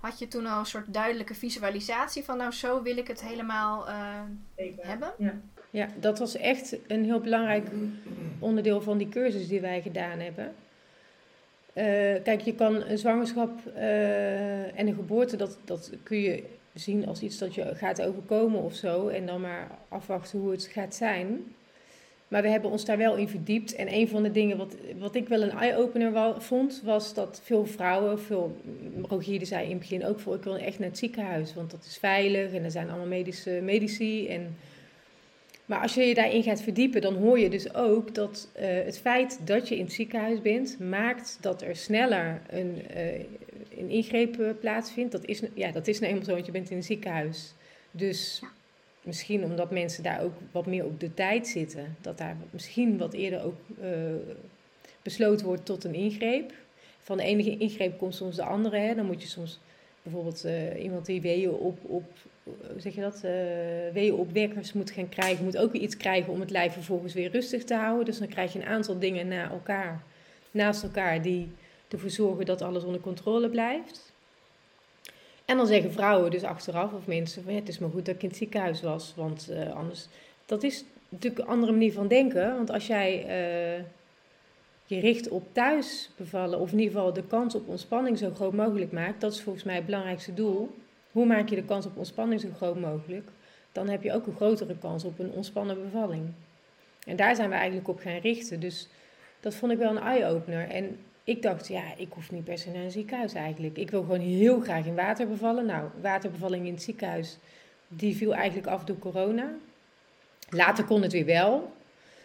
[0.00, 3.88] had je toen al een soort duidelijke visualisatie van nou zo wil ik het helemaal
[3.88, 4.20] uh,
[4.76, 5.12] hebben?
[5.18, 5.34] Ja.
[5.70, 7.68] ja, dat was echt een heel belangrijk
[8.38, 10.54] onderdeel van die cursus die wij gedaan hebben.
[11.74, 11.84] Uh,
[12.22, 16.42] kijk, je kan een zwangerschap uh, en een geboorte, dat, dat kun je
[16.74, 19.08] zien als iets dat je gaat overkomen of zo.
[19.08, 21.54] En dan maar afwachten hoe het gaat zijn.
[22.28, 23.74] Maar we hebben ons daar wel in verdiept.
[23.74, 27.66] En een van de dingen wat, wat ik wel een eye-opener vond, was dat veel
[27.66, 28.56] vrouwen, veel,
[29.08, 31.84] Rogier zei in het begin ook voor, ik wil echt naar het ziekenhuis, want dat
[31.84, 34.28] is veilig en er zijn allemaal medische medici.
[34.28, 34.56] En,
[35.66, 38.98] maar als je je daarin gaat verdiepen, dan hoor je dus ook dat uh, het
[38.98, 43.18] feit dat je in het ziekenhuis bent, maakt dat er sneller een, uh,
[43.78, 45.12] een ingreep uh, plaatsvindt.
[45.12, 47.52] Dat is, ja, dat is nou eenmaal zo, want je bent in een ziekenhuis.
[47.90, 48.42] Dus
[49.02, 53.12] misschien omdat mensen daar ook wat meer op de tijd zitten, dat daar misschien wat
[53.12, 53.58] eerder ook
[55.02, 56.52] besloten wordt tot een ingreep.
[57.00, 58.76] Van de ene ingreep komt soms de andere.
[58.76, 58.94] Hè.
[58.94, 59.60] Dan moet je soms
[60.02, 60.46] bijvoorbeeld
[60.78, 62.04] iemand die weeën op, op
[62.76, 63.22] zeg je dat, uh,
[63.92, 67.14] weeën op wekkers moet gaan krijgen, moet ook weer iets krijgen om het lijf vervolgens
[67.14, 68.04] weer rustig te houden.
[68.04, 70.02] Dus dan krijg je een aantal dingen elkaar,
[70.50, 71.52] naast elkaar, die
[71.88, 74.12] ervoor zorgen dat alles onder controle blijft.
[75.44, 78.28] En dan zeggen vrouwen dus achteraf, of mensen, het is maar goed dat ik in
[78.28, 79.12] het ziekenhuis was.
[79.16, 80.06] Want uh, anders,
[80.46, 82.56] dat is, natuurlijk een andere manier van denken.
[82.56, 83.84] Want als jij eh,
[84.86, 88.52] je richt op thuis bevallen, of in ieder geval de kans op ontspanning zo groot
[88.52, 90.74] mogelijk maakt, dat is volgens mij het belangrijkste doel.
[91.12, 93.28] Hoe maak je de kans op ontspanning zo groot mogelijk?
[93.72, 96.32] Dan heb je ook een grotere kans op een ontspannen bevalling.
[97.06, 98.60] En daar zijn we eigenlijk op gaan richten.
[98.60, 98.88] Dus
[99.40, 100.68] dat vond ik wel een eye-opener.
[100.68, 103.76] En ik dacht, ja, ik hoef niet per se naar een ziekenhuis eigenlijk.
[103.76, 105.66] Ik wil gewoon heel graag in water bevallen.
[105.66, 107.38] Nou, waterbevalling in het ziekenhuis,
[107.88, 109.50] die viel eigenlijk af door corona.
[110.48, 111.72] Later kon het weer wel.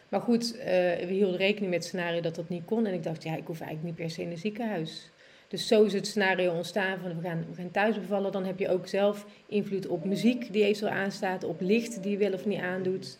[0.10, 2.86] Maar goed, uh, we hielden rekening met het scenario dat dat niet kon.
[2.86, 5.10] En ik dacht, ja, ik hoef eigenlijk niet per se in een ziekenhuis.
[5.48, 8.32] Dus zo is het scenario ontstaan van we gaan, we gaan thuis bevallen.
[8.32, 12.18] Dan heb je ook zelf invloed op muziek die eventueel aanstaat, op licht die je
[12.18, 13.18] wel of niet aandoet.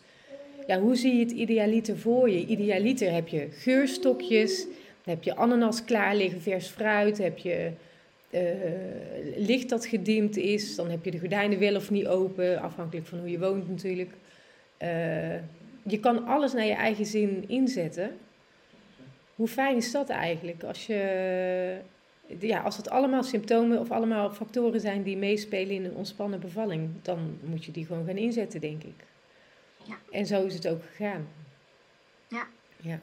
[0.66, 2.46] Ja, hoe zie je het idealiter voor je?
[2.46, 4.62] Idealiter heb je geurstokjes,
[5.04, 7.70] dan heb je ananas klaar liggen, vers fruit, heb je
[8.30, 8.40] uh,
[9.36, 13.18] licht dat gedimd is, dan heb je de gordijnen wel of niet open, afhankelijk van
[13.18, 14.10] hoe je woont natuurlijk.
[14.82, 14.88] Uh,
[15.82, 18.10] je kan alles naar je eigen zin inzetten.
[19.34, 20.62] Hoe fijn is dat eigenlijk?
[20.62, 21.76] Als, je,
[22.38, 26.90] ja, als het allemaal symptomen of allemaal factoren zijn die meespelen in een ontspannen bevalling,
[27.02, 29.04] dan moet je die gewoon gaan inzetten, denk ik.
[29.84, 29.94] Ja.
[30.10, 31.28] En zo is het ook gegaan.
[32.28, 32.46] Ja.
[32.76, 33.00] Ja.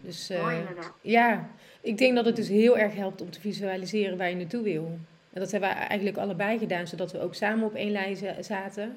[0.00, 0.58] Dus, uh,
[1.00, 1.48] ja,
[1.80, 4.98] ik denk dat het dus heel erg helpt om te visualiseren waar je naartoe wil.
[5.32, 8.96] En dat hebben we eigenlijk allebei gedaan, zodat we ook samen op één lijn zaten.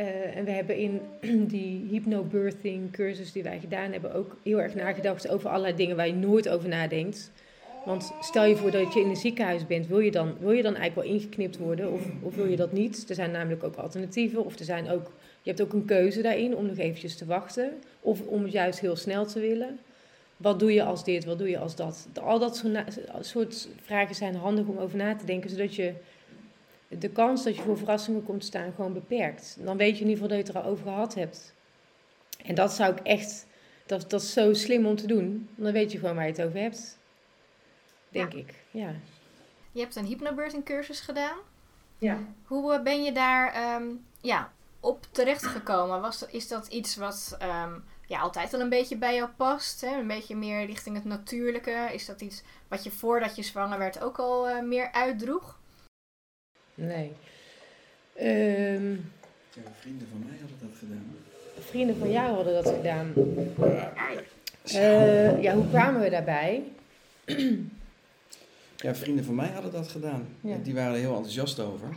[0.00, 1.00] Uh, en we hebben in
[1.54, 6.06] die hypnobirthing cursus die wij gedaan hebben ook heel erg nagedacht over allerlei dingen waar
[6.06, 7.30] je nooit over nadenkt.
[7.84, 10.62] Want stel je voor dat je in een ziekenhuis bent, wil je dan, wil je
[10.62, 13.08] dan eigenlijk wel ingeknipt worden of, of wil je dat niet?
[13.08, 16.56] Er zijn namelijk ook alternatieven of er zijn ook, je hebt ook een keuze daarin
[16.56, 19.78] om nog eventjes te wachten of om het juist heel snel te willen.
[20.36, 22.08] Wat doe je als dit, wat doe je als dat?
[22.22, 22.64] Al dat
[23.20, 25.92] soort vragen zijn handig om over na te denken, zodat je
[26.88, 29.56] de kans dat je voor verrassingen komt staan gewoon beperkt.
[29.60, 31.54] Dan weet je in ieder geval dat je het er al over gehad hebt.
[32.44, 33.46] En dat zou ik echt,
[33.86, 35.48] dat, dat is zo slim om te doen.
[35.54, 36.98] Dan weet je gewoon waar je het over hebt.
[38.14, 38.94] Denk ik, ja.
[39.72, 41.36] Je hebt een hypnobirthing cursus gedaan.
[41.98, 42.18] Ja.
[42.44, 46.00] Hoe eh, ben je daar um, ja, op terecht gekomen?
[46.00, 49.80] Was, is dat iets wat um, ja, altijd al een beetje bij jou past?
[49.80, 49.98] Hè?
[49.98, 51.88] Een beetje meer richting het natuurlijke?
[51.92, 55.58] Is dat iets wat je voordat je zwanger werd ook al uh, meer uitdroeg?
[56.74, 57.12] Nee.
[58.20, 59.12] Um,
[59.50, 61.16] ja, vrienden van mij hadden dat gedaan.
[61.58, 63.12] Vrienden van jou hadden dat gedaan.
[64.66, 66.62] Uh, ja, hoe kwamen we daarbij?
[68.76, 70.26] Ja, vrienden van mij hadden dat gedaan.
[70.40, 70.56] Ja.
[70.62, 71.88] Die waren er heel enthousiast over.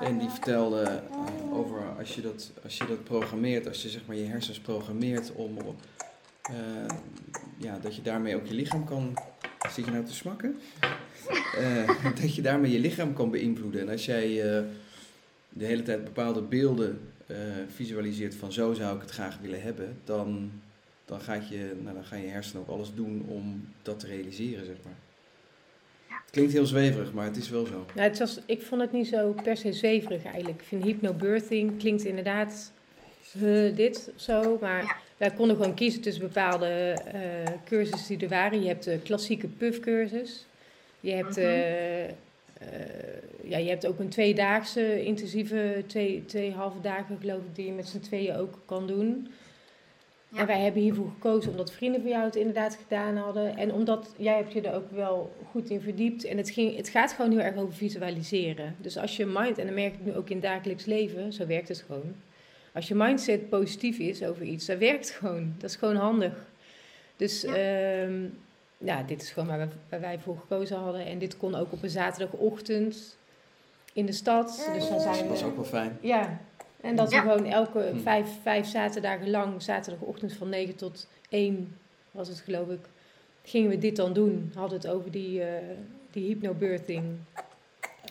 [0.00, 4.06] En die vertelden uh, over als je, dat, als je dat programmeert, als je zeg
[4.06, 5.58] maar je hersens programmeert om
[6.50, 6.56] uh,
[7.56, 9.18] ja, dat je daarmee ook je lichaam kan.
[9.70, 10.56] Zit je nou te smakken?
[11.58, 11.88] Uh,
[12.20, 13.80] dat je daarmee je lichaam kan beïnvloeden.
[13.80, 14.62] En als jij uh,
[15.48, 17.36] de hele tijd bepaalde beelden uh,
[17.74, 20.50] visualiseert van zo zou ik het graag willen hebben, dan,
[21.04, 24.66] dan, gaat je, nou, dan ga je hersenen ook alles doen om dat te realiseren,
[24.66, 24.96] zeg maar.
[26.34, 27.84] Het klinkt heel zweverig, maar het is wel zo.
[27.94, 30.60] Nou, het was, ik vond het niet zo per se zweverig eigenlijk.
[30.60, 32.72] Ik vind hypnobirthing klinkt inderdaad
[33.74, 34.82] dit zo, maar...
[34.82, 37.20] Ja wij konden gewoon kiezen tussen bepaalde uh,
[37.64, 38.60] cursussen die er waren.
[38.60, 40.46] Je hebt de klassieke puffcursus.
[41.00, 42.10] Je hebt, uh, uh,
[43.42, 47.72] ja, je hebt ook een tweedaagse intensieve, twee, twee halve dagen geloof ik, die je
[47.72, 49.28] met z'n tweeën ook kan doen.
[50.34, 50.40] Ja.
[50.40, 53.56] En wij hebben hiervoor gekozen omdat vrienden van jou het inderdaad gedaan hadden.
[53.56, 56.24] En omdat jij hebt je er ook wel goed in verdiept.
[56.24, 58.76] En het, ging, het gaat gewoon heel erg over visualiseren.
[58.78, 61.46] Dus als je mind, en dan merk ik nu ook in het dagelijks leven, zo
[61.46, 62.14] werkt het gewoon
[62.74, 65.54] als je mindset positief is over iets, dat werkt gewoon.
[65.58, 66.32] Dat is gewoon handig.
[67.16, 68.22] Dus ja, ehm,
[68.78, 71.06] ja dit is gewoon waar, waar, wij voor gekozen hadden.
[71.06, 73.16] En dit kon ook op een zaterdagochtend
[73.92, 74.70] in de stad.
[74.72, 75.98] Dus dan zijn dat is ook wel fijn.
[76.00, 76.40] Ja,
[76.84, 78.00] en dat we gewoon elke hm.
[78.00, 81.76] vijf, vijf zaterdagen lang, zaterdagochtend van 9 tot 1
[82.10, 82.80] was het geloof ik,
[83.42, 84.52] gingen we dit dan doen.
[84.54, 85.46] Hadden het over die, uh,
[86.10, 87.04] die hypnobirthing.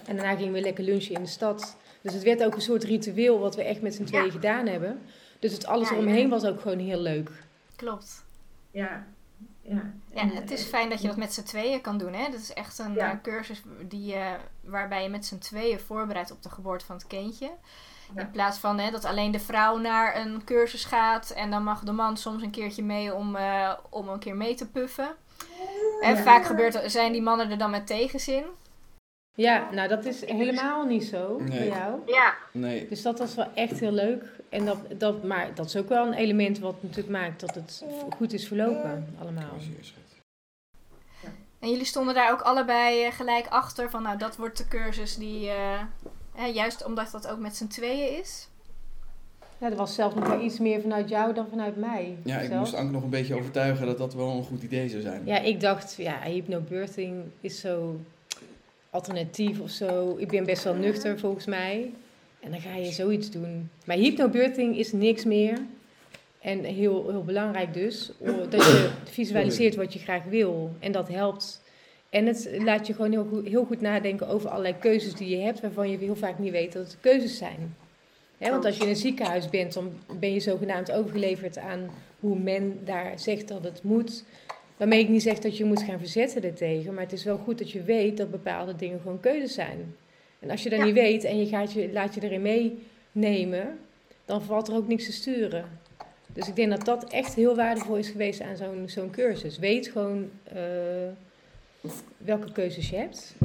[0.05, 1.77] En daarna gingen we lekker lunchen in de stad.
[2.01, 5.01] Dus het werd ook een soort ritueel wat we echt met z'n tweeën gedaan hebben.
[5.39, 7.31] Dus het alles ja, eromheen was ook gewoon heel leuk.
[7.75, 8.23] Klopt.
[8.71, 9.07] Ja.
[9.61, 12.13] Ja, ja het is fijn dat je dat met z'n tweeën kan doen.
[12.13, 12.31] Hè?
[12.31, 14.31] Dat is echt een uh, cursus die, uh,
[14.61, 17.51] waarbij je met z'n tweeën voorbereidt op de geboorte van het kindje.
[18.15, 21.83] In plaats van hè, dat alleen de vrouw naar een cursus gaat en dan mag
[21.83, 25.15] de man soms een keertje mee om, uh, om een keer mee te puffen.
[26.01, 28.43] En vaak gebeurt, zijn die mannen er dan met tegenzin.
[29.35, 31.57] Ja, nou dat is helemaal niet zo nee.
[31.57, 31.99] voor jou.
[32.05, 32.35] Ja.
[32.51, 32.87] Nee.
[32.87, 34.23] Dus dat was wel echt heel leuk.
[34.49, 37.83] En dat, dat, maar dat is ook wel een element wat natuurlijk maakt dat het
[38.15, 39.57] goed is verlopen allemaal.
[41.59, 45.15] En jullie stonden daar ook allebei eh, gelijk achter van nou dat wordt de cursus
[45.15, 45.81] die, uh,
[46.53, 48.47] juist omdat dat ook met z'n tweeën is?
[49.57, 52.17] Ja, er was zelfs nog wel iets meer vanuit jou dan vanuit mij.
[52.23, 55.01] Ja, ik moest Anke nog een beetje overtuigen dat dat wel een goed idee zou
[55.01, 55.21] zijn.
[55.25, 57.99] Ja, ik dacht, ja, hypnobirthing is zo
[58.89, 60.15] alternatief of zo.
[60.17, 61.91] Ik ben best wel nuchter volgens mij.
[62.39, 63.69] En dan ga je zoiets doen.
[63.85, 65.57] Maar hypnobirthing is niks meer.
[66.39, 68.11] En heel, heel belangrijk dus,
[68.49, 70.71] dat je visualiseert wat je graag wil.
[70.79, 71.61] En dat helpt.
[72.13, 75.43] En het laat je gewoon heel goed, heel goed nadenken over allerlei keuzes die je
[75.43, 77.75] hebt, waarvan je heel vaak niet weet dat het keuzes zijn.
[78.37, 82.39] Hè, want als je in een ziekenhuis bent, dan ben je zogenaamd overgeleverd aan hoe
[82.39, 84.23] men daar zegt dat het moet.
[84.77, 87.57] Waarmee ik niet zeg dat je moet gaan verzetten ertegen, maar het is wel goed
[87.57, 89.95] dat je weet dat bepaalde dingen gewoon keuzes zijn.
[90.39, 90.85] En als je dat Ja.
[90.85, 92.41] niet weet en je, gaat je laat je erin
[93.13, 93.79] meenemen,
[94.25, 95.65] dan valt er ook niks te sturen.
[96.33, 99.57] Dus ik denk dat dat echt heel waardevol is geweest aan zo'n zo'n cursus.
[99.59, 100.57] Weet gewoon eh,
[102.17, 103.35] welke keuzes je hebt.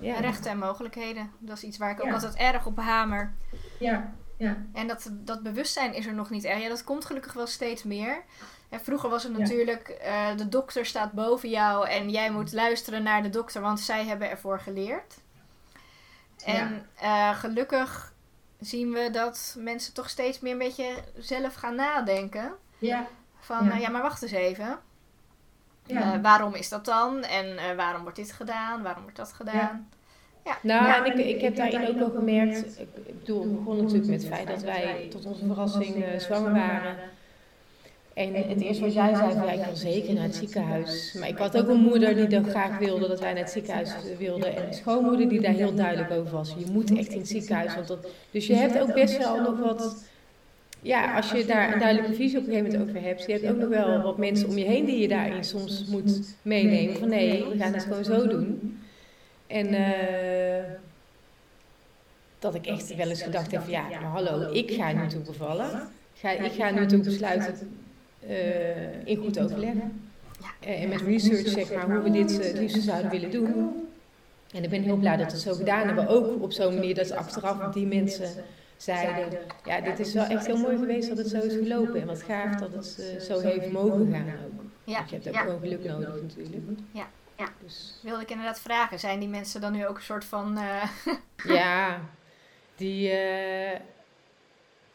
[0.00, 0.20] Ja.
[0.20, 1.30] Rechten en mogelijkheden.
[1.38, 2.12] Dat is iets waar ik ook Ja.
[2.12, 3.32] altijd erg op hamer.
[3.78, 4.56] Ja, ja.
[4.72, 6.62] En dat, dat bewustzijn is er nog niet erg.
[6.62, 8.22] Ja, dat komt gelukkig wel steeds meer.
[8.68, 9.38] En vroeger was het Ja.
[9.38, 13.80] natuurlijk, eh, de dokter staat boven jou en jij moet luisteren naar de dokter, want
[13.80, 15.14] zij hebben ervoor geleerd.
[16.44, 18.12] En eh, gelukkig
[18.60, 22.52] zien we dat mensen toch steeds meer een beetje zelf gaan nadenken.
[22.78, 23.06] Ja,
[23.40, 23.72] Van, Ja.
[23.74, 24.78] ja, ja maar wacht eens even.
[25.86, 26.14] Ja.
[26.14, 27.22] Eh, waarom is dat dan?
[27.22, 28.82] En eh, waarom wordt dit gedaan?
[28.82, 29.88] Waarom wordt dat gedaan?
[30.62, 32.80] Nou, Ja, en ik, ik heb daarin ook wel gemerkt.
[32.80, 36.18] Ik, ik bedoel, het begon natuurlijk met het feit dat wij tot onze verrassing eh,
[36.18, 36.96] zwanger waren.
[38.14, 41.12] En het eerste wat jij zei, van, ja, ik wil zeker naar het ziekenhuis.
[41.18, 43.92] Maar ik had ook een moeder die dan graag wilde dat wij naar het ziekenhuis
[44.18, 44.56] wilden.
[44.56, 46.54] En een schoonmoeder die daar heel duidelijk over was.
[46.58, 47.74] Je moet echt in het ziekenhuis.
[47.74, 50.04] Want dat, dus je hebt ook best wel nog wat...
[50.84, 53.26] Ja, als je daar een duidelijke visie op een gegeven moment over hebt.
[53.26, 56.36] Je hebt ook nog wel wat mensen om je heen die je daarin soms moet
[56.42, 56.96] meenemen.
[56.96, 58.78] Van nee, we gaan het gewoon zo doen.
[59.46, 60.64] En eh,
[62.38, 65.20] dat ik echt wel eens gedacht heb van ja, maar hallo, ik ga nu toe
[65.20, 65.88] bevallen.
[66.14, 67.54] Ga, ik ga nu toe besluiten
[68.26, 69.74] eh, in goed overleg.
[70.60, 73.72] Eh, en met research zeg maar hoe we dit eh, het liefst zouden willen doen.
[74.52, 76.08] En ik ben heel blij dat we het zo gedaan hebben.
[76.08, 78.28] Ook op zo'n manier dat achteraf die mensen
[78.84, 79.38] zeiden...
[79.64, 82.00] Ja, dit is wel echt heel mooi geweest dat het zo is gelopen.
[82.00, 84.62] En wat gaaf dat het eh, zo heeft mogen gaan ook.
[84.84, 85.40] Ja, Want je hebt ook Ja.
[85.40, 86.62] gewoon geluk nodig natuurlijk.
[86.92, 87.08] Ja.
[87.38, 87.48] Ja.
[87.64, 88.98] Dus wilde ik inderdaad vragen.
[88.98, 90.56] Zijn die mensen dan nu ook een soort van...
[90.58, 90.88] eh,
[91.56, 92.00] Ja,
[92.76, 93.80] die, eh,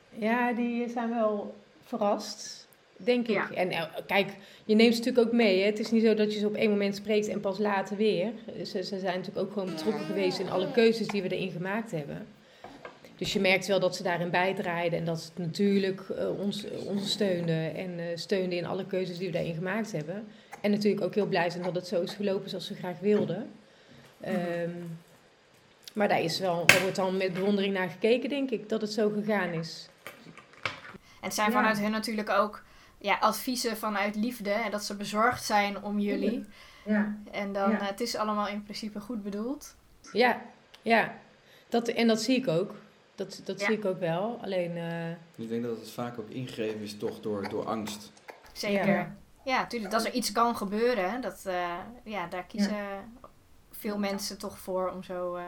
[0.10, 3.34] ja, die zijn wel verrast, denk ik.
[3.36, 3.52] Ja.
[3.54, 4.28] En eh, kijk,
[4.66, 5.60] je neemt ze natuurlijk ook mee.
[5.60, 5.66] Hè.
[5.66, 8.32] Het is niet zo dat je ze op één moment spreekt en pas later weer.
[8.58, 11.92] Ze, ze zijn natuurlijk ook gewoon betrokken geweest in alle keuzes die we erin gemaakt
[11.92, 12.28] hebben.
[13.20, 17.76] Dus je merkt wel dat ze daarin bijdraaiden en dat ze natuurlijk eh, ons ondersteunen
[17.76, 20.28] en eh, steunden in alle keuzes die we daarin gemaakt hebben.
[20.62, 23.52] En natuurlijk ook heel blij zijn dat het zo is gelopen zoals ze graag wilden.
[24.22, 24.70] Ehm,
[25.94, 28.92] maar daar, is wel, daar wordt dan met bewondering naar gekeken, denk ik, dat het
[28.94, 29.90] zo gegaan is.
[30.94, 31.56] En het zijn Ja.
[31.56, 32.64] vanuit hun natuurlijk ook
[32.98, 34.52] ja, adviezen vanuit liefde.
[34.52, 36.46] En dat ze bezorgd zijn om jullie.
[36.86, 37.80] Ja, En dan, Ja.
[37.80, 39.76] eh, het is allemaal in principe goed bedoeld.
[40.12, 40.42] Ja,
[40.82, 41.14] ja.
[41.70, 42.76] Dat, en dat zie ik ook.
[43.20, 43.66] Dat, dat Ja.
[43.66, 44.40] zie ik ook wel.
[44.42, 48.12] Alleen, eh, Ik denk dat het vaak ook ingegeven is toch door, door angst.
[48.54, 48.88] Zeker.
[48.88, 49.16] Ja.
[49.44, 49.92] Ja, natuurlijk.
[49.92, 51.12] Dat er iets kan gebeuren.
[51.12, 52.76] hè, Dat, eh, ja, daar kiezen
[53.72, 55.36] veel mensen toch voor om zo...
[55.36, 55.44] eh,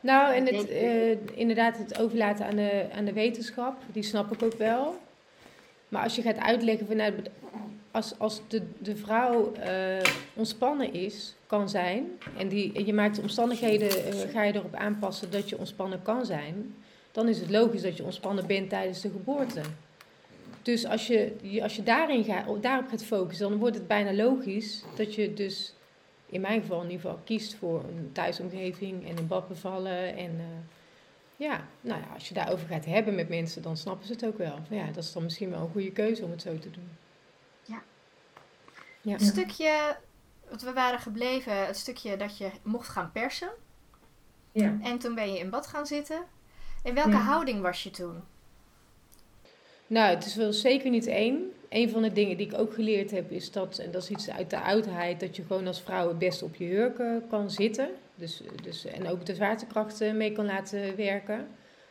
[0.00, 4.42] nou, en het, eh, inderdaad, het overlaten aan de, aan de wetenschap, die snap ik
[4.42, 4.98] ook wel.
[5.88, 7.30] Maar als je gaat uitleggen vanuit,
[7.96, 12.06] als, als de, de vrouw eh, ontspannen is, kan zijn,
[12.36, 16.26] en die, je maakt de omstandigheden, eh, ga je erop aanpassen dat je ontspannen kan
[16.26, 16.74] zijn,
[17.12, 19.60] dan is het logisch dat je ontspannen bent tijdens de geboorte.
[20.62, 21.32] Dus als je,
[21.62, 25.74] als je daarin gaat, daarop gaat focussen, dan wordt het bijna logisch dat je dus
[26.26, 30.16] in mijn geval in ieder geval kiest voor een thuisomgeving en een bad bevallen.
[30.16, 30.46] En eh,
[31.36, 34.38] ja, nou ja, als je daarover gaat hebben met mensen, dan snappen ze het ook
[34.38, 34.58] wel.
[34.70, 36.88] Ja, dat is dan misschien wel een goede keuze om het zo te doen.
[39.06, 39.12] Ja.
[39.12, 39.18] Ja.
[39.18, 39.96] Het stukje,
[40.50, 43.48] wat we waren gebleven, het stukje dat je mocht gaan persen.
[44.52, 44.78] ja.
[44.82, 46.22] En toen ben je in bad gaan zitten.
[46.82, 47.16] In welke Ja.
[47.20, 48.20] houding was je toen?
[49.86, 51.52] Nou, het is wel zeker niet één.
[51.68, 54.30] Een van de dingen die ik ook geleerd heb is dat, en dat is iets
[54.30, 57.88] uit de oudheid, dat je gewoon als vrouw het best op je hurken kan zitten.
[58.14, 61.48] Dus, dus, en ook de zwaartekracht eh, mee kan laten werken.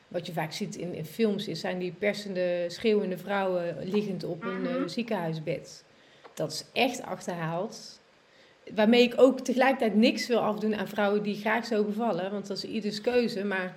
[0.07, 4.43] Wat je vaak ziet in, in films is, zijn die persende, schreeuwende vrouwen liggend op
[4.43, 4.87] een eh, Mhm.
[4.87, 5.83] ziekenhuisbed.
[6.35, 7.99] Dat is echt achterhaald.
[8.75, 12.31] Waarmee ik ook tegelijkertijd niks wil afdoen aan vrouwen die graag zo bevallen.
[12.31, 13.43] Want dat is ieders keuze.
[13.43, 13.75] Maar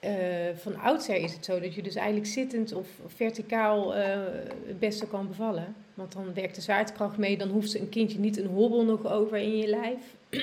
[0.00, 0.12] eh,
[0.54, 4.18] van oudsher is het zo dat je dus eigenlijk zittend of verticaal eh,
[4.66, 5.74] het beste kan bevallen.
[5.94, 7.38] Want dan werkt de zwaartekracht mee.
[7.38, 10.00] Dan hoeft een kindje niet een hobbel nog over in je lijf.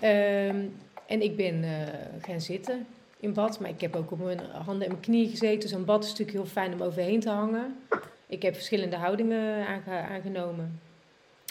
[0.00, 0.64] Ehm,
[1.06, 1.70] en ik ben eh,
[2.20, 2.86] gaan zitten.
[3.20, 3.60] in bad.
[3.60, 5.68] Maar ik heb ook op mijn handen en mijn knieën gezeten.
[5.68, 7.76] Zo'n bad is natuurlijk heel fijn om overheen te hangen.
[8.32, 10.80] Ik heb verschillende houdingen aangenomen.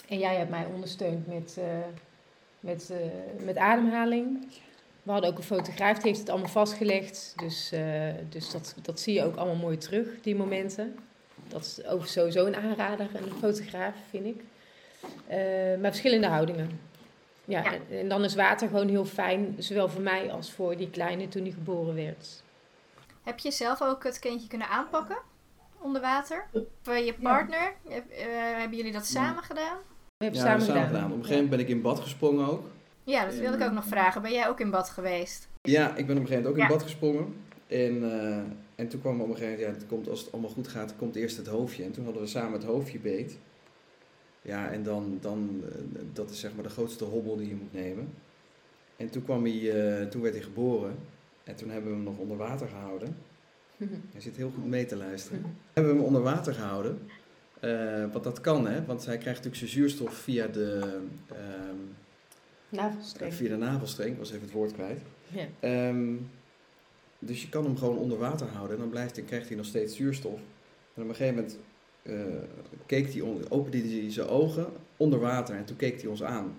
[0.08, 1.64] En jij hebt mij ondersteund met, uh,
[2.60, 4.46] met, uh, met ademhaling.
[5.02, 7.34] We hadden ook een fotograaf, die heeft het allemaal vastgelegd.
[7.36, 10.98] Dus, uh, dus dat, dat zie je ook allemaal mooi terug, die momenten.
[11.48, 14.42] Dat is ook sowieso een aanrader, een fotograaf, vind ik.
[15.80, 16.80] maar verschillende houdingen.
[17.44, 20.90] Ja, En, en, dan is water gewoon heel fijn, zowel voor mij als voor die
[20.90, 22.42] kleine toen hij geboren werd.
[23.22, 25.30] Heb je zelf ook het kindje kunnen aanpakken
[25.82, 26.46] onder water?
[26.52, 27.74] Of je partner?
[28.58, 29.76] hebben jullie dat samen gedaan?
[30.16, 31.04] We hebben ja, samen, samen gedaan.
[31.04, 32.64] Op een gegeven moment ben ik in bad gesprongen ook.
[33.04, 34.22] Ja, dat wil ik ook nog vragen.
[34.22, 35.48] Ben jij ook in bad geweest?
[35.62, 37.34] Ja, ik ben op een gegeven moment ook in bad gesprongen.
[37.66, 38.36] En, uh,
[38.74, 40.96] en toen kwam op een gegeven moment, ja, het komt, als het allemaal goed gaat,
[40.96, 41.84] komt eerst het hoofdje.
[41.84, 43.38] En toen hadden we samen het hoofdje beet.
[44.42, 47.72] Ja, en dan, dan uh, dat is zeg maar de grootste hobbel die je moet
[47.72, 48.14] nemen.
[48.96, 50.98] En toen, kwam hij, uh, toen werd hij geboren.
[51.44, 53.16] En toen hebben we hem nog onder water gehouden.
[54.12, 55.56] Hij zit heel goed mee te luisteren.
[55.72, 56.98] hebben we hem onder water gehouden.
[57.60, 58.84] Uh, want dat kan, hè?
[58.84, 60.98] Want hij krijgt natuurlijk zijn zuurstof via de...
[61.30, 61.94] Um,
[62.68, 63.34] navelstreng.
[63.34, 65.00] Via de navelstreng, ik was even het woord kwijt.
[65.28, 65.88] Ja.
[65.88, 66.30] Um,
[67.18, 69.66] dus je kan hem gewoon onder water houden en dan blijft, dan krijgt hij nog
[69.66, 70.40] steeds zuurstof.
[70.94, 71.58] En op een gegeven moment
[72.02, 72.16] uh,
[72.86, 74.66] keek hij, opende hij zijn ogen
[74.96, 76.56] onder water en toen keek hij ons aan.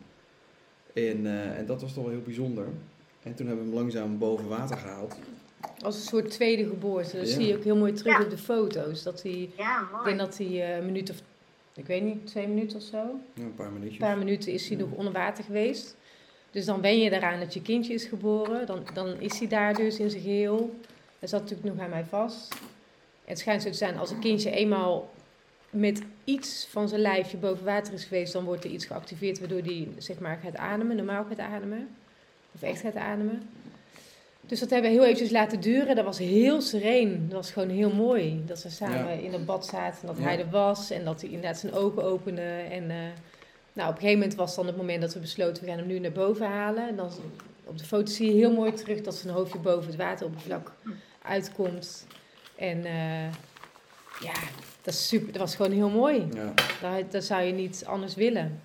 [0.94, 2.68] En, uh, en dat was toch wel heel bijzonder.
[3.24, 5.16] En toen hebben we hem langzaam boven water gehaald.
[5.84, 7.18] Als een soort tweede geboorte.
[7.18, 9.04] Dat zie je ook heel mooi terug op de foto's.
[9.04, 9.98] Dat hij, ja, mooi.
[9.98, 11.22] Ik denk dat hij uh, een minuut of,
[11.76, 13.20] ik weet niet, twee minuten of zo.
[13.34, 14.02] Ja, een paar minuutjes.
[14.02, 15.96] Een paar minuten is hij nog onder water geweest.
[16.52, 18.66] Dus dan ben je eraan dat je kindje is geboren.
[18.66, 20.76] Dan, dan is hij daar dus in zijn geheel.
[21.20, 22.56] Hij zat natuurlijk nog aan mij vast.
[23.26, 25.12] Het schijnt zo te zijn, als een kindje eenmaal
[25.70, 29.62] met iets van zijn lijfje boven water is geweest, dan wordt er iets geactiveerd waardoor
[29.62, 31.90] hij zeg maar gaat ademen, normaal gaat ademen.
[32.52, 33.50] Of echt gaat ademen.
[34.48, 35.96] Dus dat hebben we heel eventjes laten duren.
[35.96, 37.26] Dat was heel sereen.
[37.28, 38.44] Dat was gewoon heel mooi.
[38.46, 40.02] Dat ze samen in het bad zaten.
[40.02, 40.92] En dat hij er was.
[40.92, 42.42] En dat hij inderdaad zijn ogen opende.
[42.42, 42.96] En uh,
[43.74, 45.64] nou, op een gegeven moment was dan het moment dat we besloten...
[45.64, 46.88] we gaan hem nu naar boven halen.
[46.88, 47.12] En dan
[47.64, 49.02] op de foto zie je heel mooi terug...
[49.02, 50.72] dat zijn hoofdje boven het wateroppervlak
[51.22, 52.06] uitkomt.
[52.56, 53.32] En uh,
[54.20, 54.34] ja,
[54.82, 56.28] dat, is super, dat was gewoon heel mooi.
[56.34, 56.54] Ja.
[56.82, 58.62] Dat, dat zou je niet anders willen.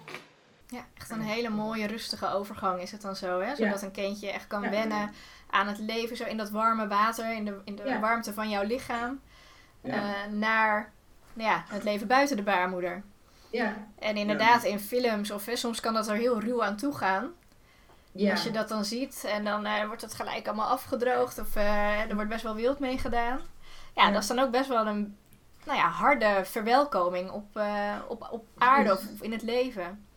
[0.66, 3.56] Ja, echt een hele mooie, rustige overgang is het dan zo, hè?
[3.56, 5.10] Zodat een kindje echt kan wennen
[5.50, 8.62] aan het leven, zo in dat warme water, in de, in de warmte van jouw
[8.62, 9.20] lichaam,
[9.82, 9.94] uh,
[10.30, 10.92] naar
[11.32, 13.02] nou ja, het leven buiten de baarmoeder.
[13.50, 13.76] Ja.
[13.98, 17.32] En inderdaad, in films of hè, soms kan dat er heel ruw aan toe gaan.
[18.12, 18.30] Ja.
[18.30, 22.00] Als je dat dan ziet en dan uh, wordt het gelijk allemaal afgedroogd of uh,
[22.00, 23.40] er wordt best wel wild mee gedaan.
[23.94, 25.16] Ja, dat is dan ook best wel een
[25.64, 27.60] nou ja, harde verwelkoming op,
[28.08, 30.07] op, op aarde of in het leven.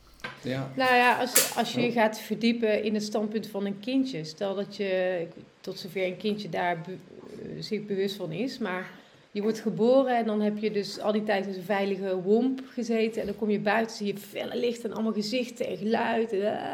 [0.42, 0.72] Ja.
[0.76, 4.56] Nou ja, als, als je je gaat verdiepen in het standpunt van een kindje, stel
[4.56, 5.28] dat je
[5.62, 8.90] tot zover een kindje daar be, uh, zich bewust van is, maar
[9.32, 12.62] je wordt geboren en dan heb je dus al die tijd in een veilige womp
[12.74, 16.34] gezeten en dan kom je buiten, zie je felle licht en allemaal gezichten en geluid.
[16.34, 16.74] Uh,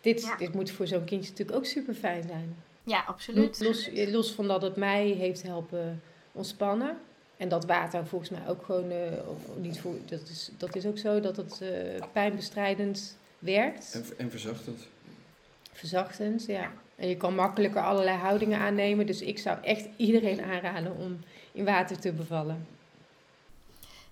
[0.00, 2.56] dit, dit moet voor zo'n kindje natuurlijk ook super fijn zijn.
[2.84, 3.60] Ja, absoluut.
[3.60, 6.96] Los, los van dat het mij heeft helpen ontspannen.
[7.40, 8.98] En dat water volgens mij ook gewoon, uh,
[9.56, 11.70] niet voor, dat, is, dat is ook zo, dat het uh,
[12.12, 13.94] pijnbestrijdend werkt.
[13.94, 14.86] En, en verzachtend.
[15.72, 16.72] Verzachtend, ja.
[16.96, 19.06] En je kan makkelijker allerlei houdingen aannemen.
[19.06, 21.18] Dus ik zou echt iedereen aanraden om
[21.52, 22.66] in water te bevallen.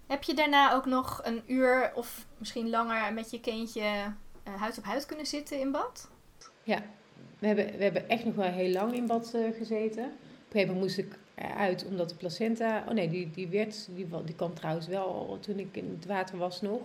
[0.06, 4.78] Heb je daarna ook nog een uur of misschien langer met je kindje uh, huid
[4.78, 6.08] op huid kunnen zitten in bad?
[6.62, 6.82] Ja,
[7.38, 10.04] we hebben, we hebben echt nog wel heel lang in bad gezeten.
[10.04, 11.18] Op een gegeven moment moest ik
[11.56, 12.84] uit omdat de placenta.
[12.88, 16.38] Oh nee, die, die, werd, die, die kwam trouwens wel toen ik in het water
[16.38, 16.80] was nog.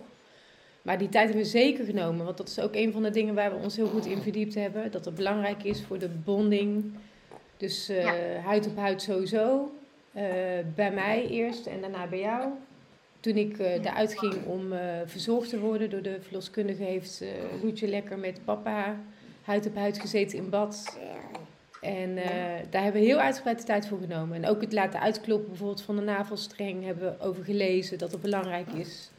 [0.82, 3.34] Maar die tijd hebben we zeker genomen, want dat is ook een van de dingen
[3.34, 4.90] waar we ons heel goed in verdiept hebben.
[4.90, 6.92] Dat het belangrijk is voor de bonding.
[7.56, 8.10] Dus uh,
[8.44, 9.72] huid op huid sowieso.
[10.16, 10.22] Uh,
[10.74, 12.50] bij mij eerst en daarna bij jou.
[13.20, 14.72] Toen ik uh, eruit ging om
[15.04, 17.24] verzorgd te worden door de verloskundige, heeft
[17.62, 18.96] Loetje lekker met papa
[19.42, 20.98] huid op huid gezeten in bad.
[21.84, 22.24] En uh,
[22.70, 24.42] daar hebben we heel uitgebreid de tijd voor genomen.
[24.42, 28.22] En ook het laten uitkloppen bijvoorbeeld van de navelstreng hebben we over gelezen dat het
[28.22, 29.10] belangrijk is.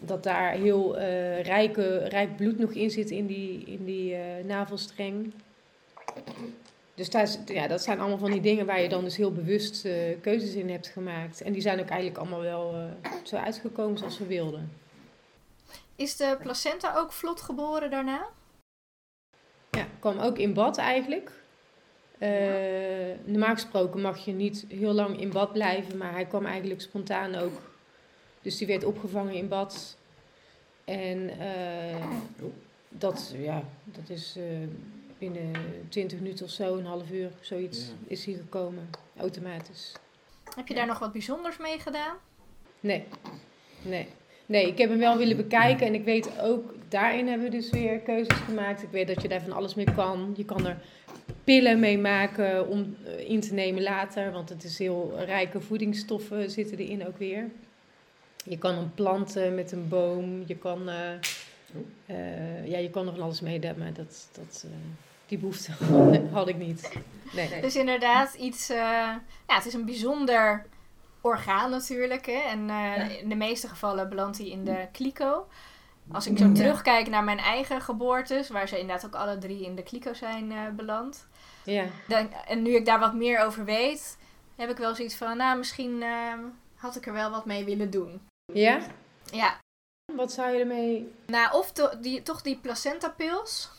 [0.00, 4.20] Dat daar heel uh, rijke, rijk bloed nog in zit in die, in die uh,
[4.46, 5.32] navelstreng.
[6.94, 9.88] Dus daar ja, dat zijn allemaal van die dingen waar je dan dus heel bewust
[10.20, 11.42] keuzes in hebt gemaakt.
[11.42, 12.74] En die zijn ook eigenlijk allemaal wel
[13.22, 14.72] zo uitgekomen zoals we wilden.
[15.96, 18.26] Is de placenta ook vlot geboren daarna?
[19.70, 21.43] Ja, kwam ook in bad eigenlijk.
[22.18, 22.28] Uh,
[23.24, 27.34] normaal gesproken mag je niet heel lang in bad blijven, maar hij kwam eigenlijk spontaan
[27.34, 27.52] ook.
[28.42, 29.96] Dus die werd opgevangen in bad.
[30.84, 32.06] En uh,
[32.88, 34.44] dat, ja, dat is uh,
[35.18, 35.50] binnen
[35.88, 37.92] 20 minuten of zo, een half uur, zoiets, Ja.
[38.06, 38.90] is hij gekomen.
[39.16, 39.92] Automatisch.
[40.56, 42.16] Heb je daar nog wat bijzonders mee gedaan?
[42.80, 43.04] Nee,
[43.82, 44.08] nee.
[44.46, 47.70] Nee, ik heb hem wel willen bekijken en ik weet ook, daarin hebben we dus
[47.70, 48.82] weer keuzes gemaakt.
[48.82, 50.34] Ik weet dat je daar van alles mee kan.
[50.36, 50.76] Je kan er
[51.44, 56.50] pillen mee maken om eh, in te nemen later, want het is heel rijke voedingsstoffen
[56.50, 57.50] zitten erin ook weer.
[58.44, 61.12] Je kan hem planten met een boom, je kan, eh,
[62.06, 64.70] eh, ja, je kan er van alles mee doen, maar dat, dat, eh,
[65.26, 65.72] die behoefte
[66.32, 66.90] had ik niet.
[67.32, 67.60] Nee.
[67.60, 68.76] Dus inderdaad iets, eh,
[69.46, 70.66] ja, het is een bijzonder
[71.20, 72.26] orgaan natuurlijk.
[72.26, 72.40] Hè?
[72.50, 75.46] En eh, in de meeste gevallen belandt hij in de kliko.
[76.12, 76.52] Als ik zo Ja.
[76.54, 80.52] terugkijk naar mijn eigen geboortes, waar ze inderdaad ook alle drie in de kliko zijn
[80.52, 81.26] eh, beland.
[81.64, 81.84] Ja.
[82.08, 84.18] Dan, en nu ik daar wat meer over weet,
[84.56, 86.32] heb ik wel zoiets van, nou misschien eh,
[86.76, 88.26] had ik er wel wat mee willen doen.
[88.52, 88.78] ja?
[89.30, 89.58] Ja,
[90.12, 91.12] Wat zou je ermee...
[91.26, 93.70] nou of to- die, toch die placenta-pils.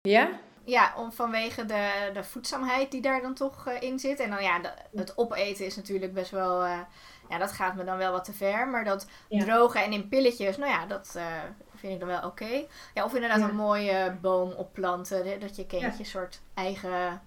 [0.00, 0.28] Ja?
[0.64, 4.20] Ja, om, vanwege de, de voedzaamheid die daar dan toch eh, in zit.
[4.20, 6.64] En dan ja, de- het opeten is natuurlijk best wel...
[7.28, 8.68] ja, dat gaat me dan wel wat te ver.
[8.68, 9.44] Maar dat Ja.
[9.44, 11.24] drogen en in pilletjes, nou ja, dat eh,
[11.74, 12.64] vind ik dan wel oké.
[12.94, 13.48] Ja, of inderdaad Ja.
[13.48, 15.40] een mooie boom opplanten.
[15.40, 17.20] Dat je kindje een soort eigen...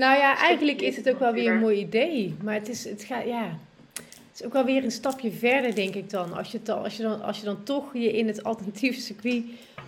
[0.00, 2.36] Nou ja, eigenlijk is het ook wel weer een mooi idee.
[2.42, 3.58] Maar het is, het gaat, ja...
[3.92, 6.32] Het is ook wel weer een stapje verder, denk ik dan.
[6.32, 9.44] Als je, dan, als je, dan, als je dan toch je in het alternatieve circuit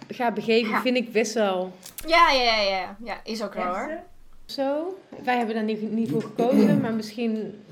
[0.09, 1.73] gaat begeven, vind ik best wel
[2.07, 2.97] Ja, ja, ja, ja.
[3.05, 4.01] Ja, is ook wel hoor.
[4.47, 4.99] Zo.
[5.25, 7.63] Wij hebben daar niet, niet voor gekozen, maar misschien...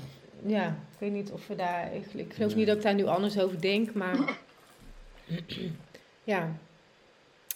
[0.45, 1.95] Ja, ik weet niet of we daar...
[1.95, 4.37] Ik, ik geloof niet dat ik daar nu anders over denk, maar...
[6.23, 6.51] ja,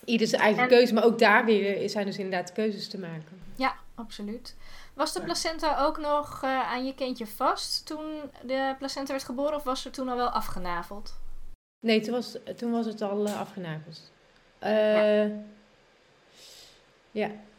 [0.05, 0.93] ieder zijn eigen En- keuze.
[0.93, 3.41] Maar ook daar weer zijn dus inderdaad keuzes te maken.
[3.55, 4.55] Ja, absoluut.
[4.93, 9.55] Was de placenta ook nog eh, aan je kindje vast toen de placenta werd geboren?
[9.55, 11.19] Of was er toen al wel afgenaveld?
[11.85, 14.11] Nee, toen was, toen was het al eh, afgenageld.
[14.59, 15.25] Eh,
[17.11, 17.27] ja.
[17.27, 17.50] We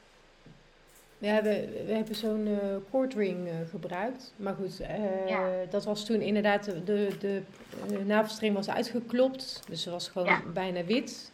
[1.26, 1.52] hebben,
[1.86, 4.32] we hebben zo'n eh cordring eh, gebruikt.
[4.36, 5.50] Maar goed, eh, Ja.
[5.70, 7.42] dat was toen inderdaad, de, de,
[7.88, 9.62] de navelstreng was uitgeklopt.
[9.68, 10.42] Dus ze was gewoon Ja.
[10.54, 11.30] bijna wit.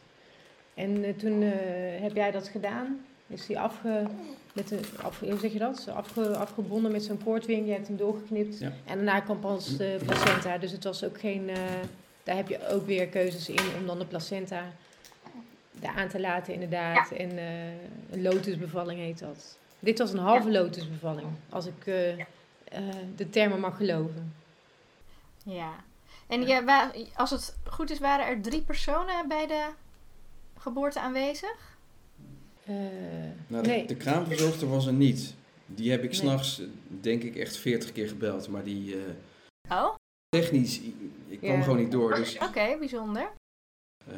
[0.75, 1.51] En toen eh,
[2.03, 3.01] heb jij dat gedaan.
[3.27, 4.03] Is die afge,
[4.53, 5.89] met een, af, hoe zeg je dat?
[5.95, 7.67] Afge, afgebonden met zo'n koordring.
[7.67, 8.59] Je hebt hem doorgeknipt.
[8.59, 8.67] Ja.
[8.85, 10.59] En daarna kwam pas de placenta.
[10.59, 11.49] Dus het was ook geen...
[11.49, 11.57] eh,
[12.25, 14.63] daar heb je ook weer keuzes in om dan de placenta
[15.73, 17.11] daar aan te laten inderdaad.
[17.13, 17.45] En eh,
[18.11, 19.59] een lotusbevalling heet dat.
[19.79, 22.25] Dit was een halve lotusbevalling, als ik eh, eh,
[23.17, 24.35] de termen mag geloven.
[25.45, 25.73] Ja.
[26.27, 29.67] En ja, als het goed is, waren er drie personen bij de
[30.59, 31.77] geboorte aanwezig?
[32.65, 32.75] Eh,
[33.47, 35.35] Nou, de, nee, de kraamverzorgster was er niet.
[35.67, 36.19] Die heb ik Nee.
[36.19, 38.49] s'nachts, denk ik, echt 40 keer gebeld.
[38.49, 39.03] Maar die eh,
[39.71, 39.95] Oh,
[40.29, 40.81] technisch,
[41.29, 41.63] ik, kwam Ja.
[41.63, 42.15] gewoon niet door.
[42.15, 43.31] Dus oké, bijzonder.
[44.07, 44.15] eh,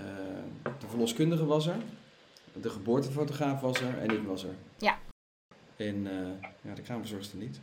[0.78, 1.76] de verloskundige was er.
[2.52, 3.98] De geboortefotograaf was er.
[3.98, 4.54] En ik was er.
[4.78, 4.98] Ja.
[5.80, 7.60] En eh, ja, de kraamverzorgster niet.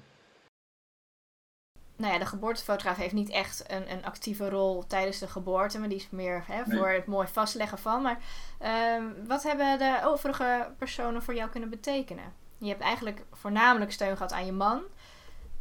[1.95, 5.89] Nou ja, de geboortefotograaf heeft niet echt een, een actieve rol tijdens de geboorte, maar
[5.89, 6.77] die is meer hè, Nee.
[6.77, 8.01] voor het mooi vastleggen van.
[8.01, 8.19] Maar
[8.59, 12.33] ehm, wat hebben de overige personen voor jou kunnen betekenen?
[12.57, 14.83] Je hebt eigenlijk voornamelijk steun gehad aan je man,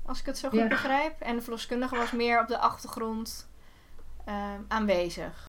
[0.02, 0.68] als ik het zo goed Ja.
[0.68, 1.20] begrijp.
[1.20, 3.48] En de verloskundige was meer op de achtergrond
[4.24, 5.44] ehm, aanwezig.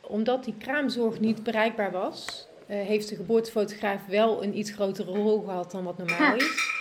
[0.00, 5.70] omdat die kraamzorg niet bereikbaar was, heeft de geboortefotograaf wel een iets grotere rol gehad
[5.70, 6.76] dan wat normaal is.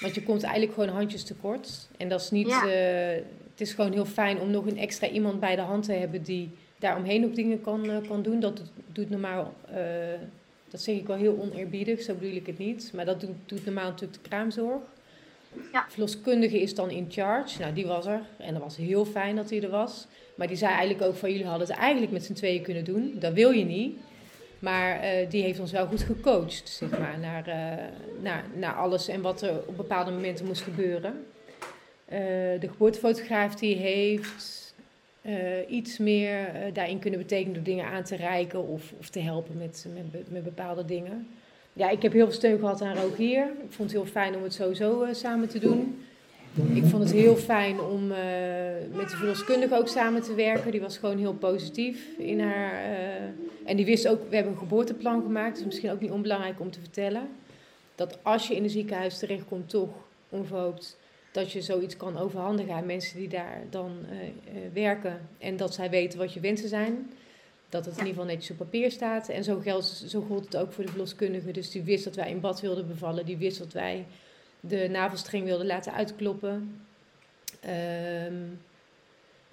[0.00, 1.88] Want je komt eigenlijk gewoon handjes tekort.
[1.96, 2.48] En dat is niet.
[2.48, 2.66] Ja.
[2.66, 5.92] eh, het is gewoon heel fijn om nog een extra iemand bij de hand te
[5.92, 8.40] hebben die daaromheen ook dingen kan, eh, kan doen.
[8.40, 8.62] Dat
[8.92, 9.54] doet, normaal.
[9.70, 9.76] eh,
[10.68, 12.90] dat zeg ik wel heel oneerbiedig, zo bedoel ik het niet.
[12.94, 14.80] Maar dat doet, doet normaal natuurlijk de kraamzorg.
[15.72, 15.86] Ja.
[15.88, 17.60] Verloskundige is dan in charge.
[17.60, 18.20] Nou, die was er.
[18.36, 20.06] En dat was heel fijn dat hij er was.
[20.34, 23.16] Maar die zei eigenlijk ook van jullie hadden het eigenlijk met z'n tweeën kunnen doen.
[23.18, 23.96] Dat wil je niet.
[24.64, 27.84] Maar eh, die heeft ons wel goed gecoacht, zeg maar, naar, eh,
[28.22, 31.24] naar, naar alles en wat er op bepaalde momenten moest gebeuren.
[32.04, 32.18] Eh,
[32.60, 34.62] de geboortefotograaf die heeft
[35.68, 39.86] iets meer daarin kunnen betekenen door dingen aan te reiken of, of te helpen met,
[39.94, 41.28] met, met bepaalde dingen.
[41.72, 43.42] Ja, ik heb heel veel steun gehad aan Rogier.
[43.42, 46.04] Ik vond het heel fijn om het sowieso samen te doen.
[46.54, 48.18] Ik vond het heel fijn om eh,
[48.92, 50.70] met de verloskundige ook samen te werken.
[50.70, 52.72] Die was gewoon heel positief in haar.
[52.72, 53.22] eh,
[53.64, 55.50] en die wist ook, we hebben een geboorteplan gemaakt.
[55.50, 57.28] Dat is misschien ook niet onbelangrijk om te vertellen.
[57.94, 59.88] Dat als je in een ziekenhuis terechtkomt, toch
[60.28, 60.96] onverhoopt,
[61.32, 65.20] dat je zoiets kan overhandigen aan mensen die daar dan eh, werken.
[65.38, 67.10] En dat zij weten wat je wensen zijn.
[67.68, 69.28] Dat het in ieder geval netjes op papier staat.
[69.28, 71.50] En zo, geldt, zo gold het ook voor de verloskundige.
[71.50, 73.26] Dus die wist dat wij in bad wilden bevallen.
[73.26, 74.04] Die wist dat wij
[74.68, 76.80] de navelstreng wilden laten uitkloppen.
[77.60, 78.34] Ehm,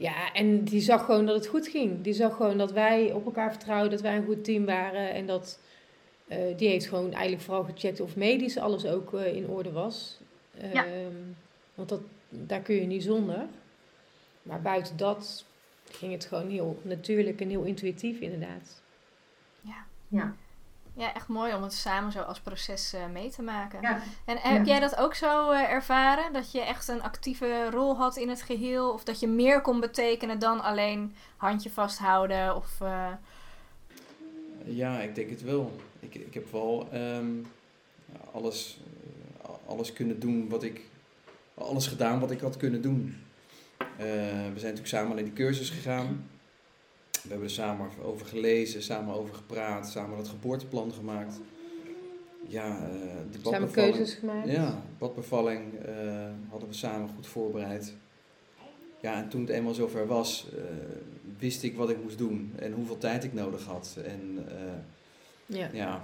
[0.02, 2.02] Ja, en die zag gewoon dat het goed ging.
[2.02, 5.14] Die zag gewoon dat wij op elkaar vertrouwden, dat wij een goed team waren.
[5.14, 5.60] En dat,
[6.28, 10.20] eh, die heeft gewoon eigenlijk vooral gecheckt of medisch alles ook eh, in orde was.
[10.74, 10.86] Ja.
[10.86, 11.16] Ehm,
[11.76, 13.46] want dat, daar kun je niet zonder.
[14.44, 15.46] Maar buiten dat
[15.92, 18.82] ging het gewoon heel natuurlijk en heel intuïtief inderdaad.
[19.62, 19.86] Ja.
[20.08, 20.36] Ja,
[20.98, 23.82] echt mooi om het samen zo als proces eh, mee te maken.
[23.82, 24.00] Ja.
[24.26, 24.72] En heb Ja.
[24.72, 26.34] jij dat ook zo eh, ervaren?
[26.34, 28.92] Dat je echt een actieve rol had in het geheel?
[28.92, 32.56] Of dat je meer kon betekenen dan alleen handje vasthouden?
[32.56, 33.08] Of, eh,
[34.66, 35.76] Ja, ik denk het wel.
[36.00, 37.30] Ik, ik heb wel ehm,
[38.34, 38.80] alles,
[39.68, 40.82] alles kunnen doen wat ik.
[41.54, 43.18] Alles gedaan wat ik had kunnen doen.
[43.78, 46.30] Eh, we zijn natuurlijk samen naar die cursus gegaan.
[47.22, 51.40] We hebben er samen over gelezen, samen over gepraat, samen dat geboorteplan gemaakt.
[52.48, 54.50] Ja, eh de Samen badbevalling- keuzes gemaakt.
[54.50, 57.94] Ja, badbevalling eh, hadden we samen goed voorbereid.
[59.02, 60.64] Ja, en toen het eenmaal zover was, eh,
[61.40, 63.98] wist ik wat ik moest doen en hoeveel tijd ik nodig had.
[64.06, 65.70] En eh, Ja.
[65.74, 66.02] ja,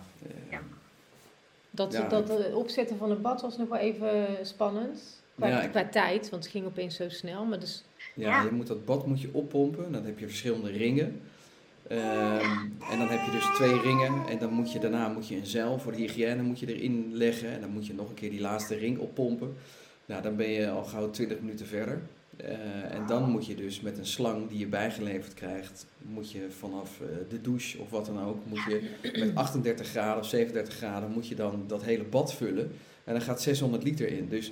[1.71, 5.21] Dat, Ja, dat eh, opzetten van het bad was nog wel even spannend.
[5.35, 7.45] Qua, Ja, ik- qua tijd, want het ging opeens zo snel.
[7.45, 7.83] Maar dus,
[8.17, 8.43] ja, Ja.
[8.43, 9.91] je moet dat bad moet je oppompen.
[9.91, 11.21] Dan heb je verschillende ringen.
[11.87, 12.45] Ehm,
[12.91, 14.27] en dan heb je dus twee ringen.
[14.29, 17.09] En dan moet je daarna moet je een zeil voor de hygiëne moet je erin
[17.13, 17.49] leggen.
[17.51, 19.53] En dan moet je nog een keer die laatste ring oppompen.
[20.05, 22.01] Nou, dan ben je al gauw 20 minuten verder.
[22.37, 26.47] Eh, en dan moet je dus met een slang die je bijgeleverd krijgt, moet je
[26.59, 28.89] vanaf eh, de douche of wat dan ook, moet je
[29.19, 32.71] met 38 graden of 37 graden, moet je dan dat hele bad vullen.
[33.03, 34.27] En dan gaat 600 liter in.
[34.29, 34.51] Dus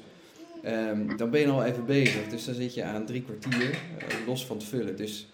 [0.65, 2.27] ehm, dan ben je al even bezig.
[2.27, 4.95] Dus dan zit je aan drie kwartier, eh, los van het vullen.
[4.97, 5.27] Dus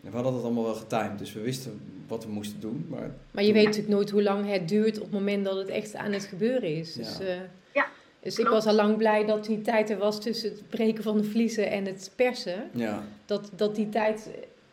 [0.00, 1.18] we hadden dat allemaal wel getimed.
[1.18, 2.86] Dus we wisten wat we moesten doen.
[2.88, 5.68] Maar maar je weet natuurlijk nooit hoe lang het duurt op het moment dat het
[5.68, 6.92] echt aan het gebeuren is.
[6.92, 7.24] Dus, Ja.
[7.24, 7.36] eh,
[7.74, 7.86] Ja,
[8.20, 11.16] dus ik was al lang blij dat die tijd er was tussen het breken van
[11.16, 12.64] de vliezen en het persen.
[12.72, 14.28] ja, Dat, dat die tijd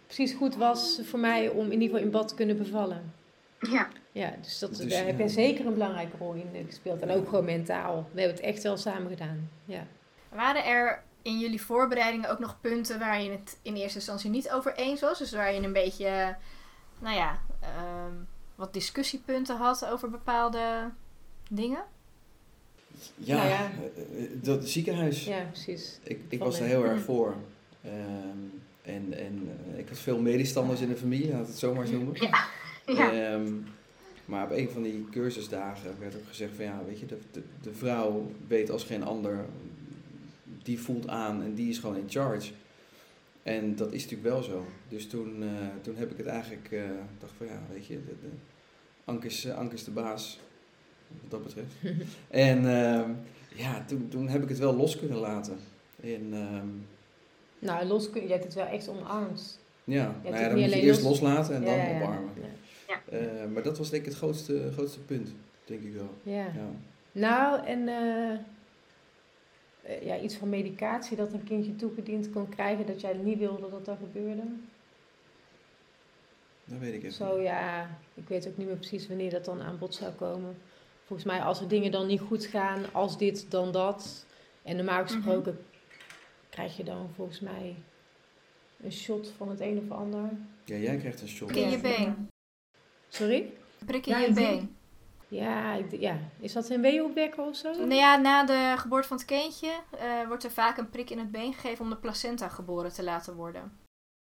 [0.05, 3.01] precies goed was voor mij om in ieder geval in bad te kunnen bevallen.
[3.71, 3.87] ja.
[4.11, 5.27] Ja, dus, dat, Dus, daar heb ja.
[5.27, 7.01] zeker een belangrijke rol in gespeeld.
[7.01, 8.09] En ook gewoon mentaal.
[8.13, 9.49] We hebben het echt wel samen gedaan.
[9.65, 9.87] Ja.
[10.29, 14.51] Waren er in jullie voorbereidingen ook nog punten waar je het in eerste instantie niet
[14.51, 15.17] over eens was?
[15.19, 16.35] Dus waar je een beetje,
[16.99, 18.13] nou ja, ehm,
[18.55, 20.89] wat discussiepunten had over bepaalde
[21.49, 21.83] dingen?
[23.15, 23.69] ja, Nou ja.
[23.95, 25.25] eh, eh, dat ziekenhuis.
[25.25, 25.99] ja, precies.
[26.03, 27.03] Ik, ik was er heel erg Mm.
[27.03, 27.35] voor.
[27.83, 28.37] Ehm,
[28.81, 31.91] en en eh, ik had veel medestanders in de familie, laat het zo maar eens
[31.91, 32.15] noemen.
[32.85, 33.11] Ja.
[33.11, 33.53] Ehm,
[34.25, 37.43] maar op een van die cursusdagen werd ook gezegd van ja, weet je, de, de,
[37.61, 39.45] de vrouw weet als geen ander,
[40.63, 42.51] die voelt aan en die is gewoon in charge.
[43.43, 44.65] En dat is natuurlijk wel zo.
[44.87, 45.49] Dus toen, eh,
[45.81, 46.81] toen heb ik het eigenlijk, eh
[47.19, 48.27] dacht van ja, weet je, de, de,
[49.05, 50.39] Anke, is, eh, Anke is de baas,
[51.21, 51.73] wat dat betreft.
[52.29, 53.09] en ehm,
[53.55, 55.57] ja, toen, toen heb ik het wel los kunnen laten.
[56.03, 56.67] En ehm,
[57.59, 59.59] Nou, los kun je hebt het wel echt omarmd.
[59.83, 61.95] ja, nou ja, dan moet je eerst los- loslaten en Ja, dan ja, ja.
[62.03, 62.29] omarmen.
[62.87, 63.17] Ja.
[63.17, 65.33] Eh, maar dat was denk ik het grootste, grootste punt,
[65.65, 66.13] denk ik wel.
[66.23, 66.43] Ja.
[66.45, 66.69] Ja.
[67.11, 67.87] Nou, en
[70.01, 73.85] ja, iets van medicatie dat een kindje toegediend kon krijgen, dat jij niet wilde dat
[73.85, 74.43] dat gebeurde.
[76.65, 77.11] Dat weet ik even.
[77.11, 80.57] Zo ja, ik weet ook niet meer precies wanneer dat dan aan bod zou komen.
[81.05, 84.25] Volgens mij als er dingen dan niet goed gaan, als dit, dan dat.
[84.61, 85.59] En normaal gesproken
[86.49, 87.75] krijg je dan volgens mij
[88.81, 90.29] een shot van het een of ander.
[90.65, 91.47] Ja, jij krijgt een shot.
[91.47, 92.29] Prik in je been.
[93.07, 93.53] Sorry?
[93.85, 94.75] Prik in Ja, je been.
[95.31, 96.17] Ja, ja.
[96.39, 97.71] is dat een weeopwekker of zo?
[97.71, 101.17] Nou ja, na de geboorte van het kindje eh, wordt er vaak een prik in
[101.19, 103.61] het been gegeven om de placenta geboren te laten worden.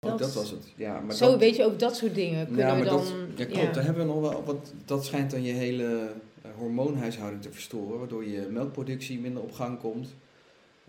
[0.07, 0.73] Oh, Dat- dat was het.
[0.77, 3.05] Ja, maar Zo, dat, weet je, ook dat soort dingen kunnen ja, we maar dan...
[3.35, 3.75] dat, ja, klopt.
[3.75, 6.11] Daar hebben we nog wel, want dat schijnt dan je hele
[6.43, 10.15] eh, hormoonhuishouding te verstoren, waardoor je melkproductie minder op gang komt.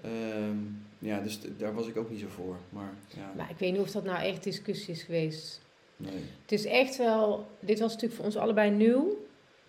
[0.02, 0.58] Ehm,
[1.00, 2.56] ja, dus daar was ik ook niet zo voor.
[2.70, 5.62] Maar ja, Maar ik weet niet of dat nou echt discussie is geweest.
[5.98, 6.24] nee.
[6.42, 7.48] Het is echt wel...
[7.60, 9.18] Dit was natuurlijk voor ons allebei nieuw.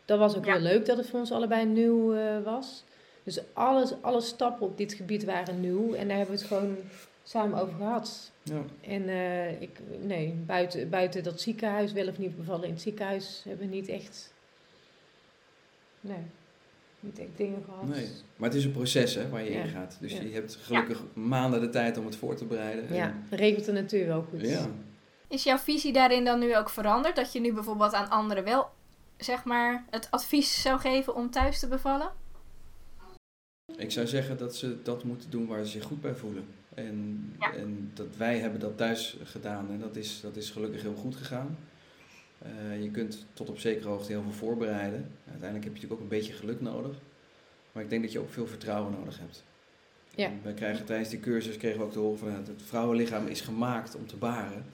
[0.05, 0.53] Dat was ook Ja.
[0.53, 2.85] wel leuk dat het voor ons allebei nieuw eh, was.
[3.23, 5.95] Dus alles, alle stappen op dit gebied waren nieuw.
[5.95, 6.77] En daar hebben we het gewoon
[7.23, 8.31] samen over gehad.
[8.43, 9.71] Ja, En eh, ik,
[10.03, 13.89] nee, buiten, buiten dat ziekenhuis, wel of niet bevallen in het ziekenhuis, hebben we niet
[13.89, 14.33] echt...
[16.01, 16.17] Nee,
[17.01, 17.87] niet echt dingen gehad.
[17.89, 18.09] nee.
[18.37, 19.63] Maar het is een proces hè, waar je Ja.
[19.63, 19.97] in gaat.
[20.01, 20.23] Dus Ja.
[20.23, 22.89] je hebt gelukkig maanden de tijd om het voor te bereiden.
[22.89, 24.41] En- Ja, regelt de natuur wel goed.
[24.41, 24.67] ja.
[25.29, 27.17] Is jouw visie daarin dan nu ook veranderd?
[27.17, 28.69] Dat je nu bijvoorbeeld aan anderen wel,
[29.25, 32.11] zeg maar, het advies zou geven om thuis te bevallen?
[33.77, 36.47] Ik zou zeggen dat ze dat moeten doen waar ze zich goed bij voelen.
[36.75, 37.53] En, Ja.
[37.53, 41.17] en dat wij hebben dat thuis gedaan en dat is, dat is gelukkig heel goed
[41.17, 41.59] gegaan.
[42.39, 45.11] Eh, je kunt tot op zekere hoogte heel veel voorbereiden.
[45.31, 46.97] Uiteindelijk heb je natuurlijk ook een beetje geluk nodig.
[47.73, 49.45] Maar ik denk dat je ook veel vertrouwen nodig hebt.
[50.15, 50.31] Ja.
[50.43, 53.95] We krijgen tijdens die cursus kregen we ook te horen van het vrouwenlichaam is gemaakt
[53.95, 54.65] om te baren.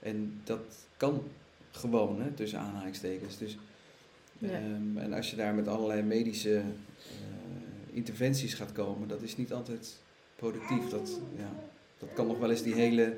[0.00, 1.22] En dat kan
[1.70, 3.38] gewoon, hè, tussen aanhalingstekens.
[3.38, 3.56] Dus,
[4.42, 6.62] ehm, en als je daar met allerlei medische uh,
[7.90, 10.00] interventies gaat komen, dat is niet altijd
[10.36, 10.88] productief.
[10.88, 11.50] Dat, ja,
[11.98, 13.16] dat kan nog wel eens die hele,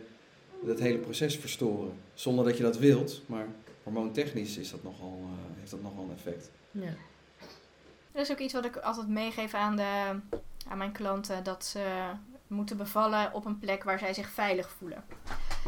[0.62, 1.92] dat hele proces verstoren.
[2.14, 3.46] Zonder dat je dat wilt, maar
[3.82, 6.50] hormoontechnisch is dat nogal, uh, heeft dat nogal een effect.
[6.70, 6.94] Ja.
[8.12, 10.18] Dat is ook iets wat ik altijd meegeef aan, de,
[10.68, 11.44] aan mijn klanten.
[11.44, 12.12] Dat ze
[12.46, 15.04] moeten bevallen op een plek waar zij zich veilig voelen.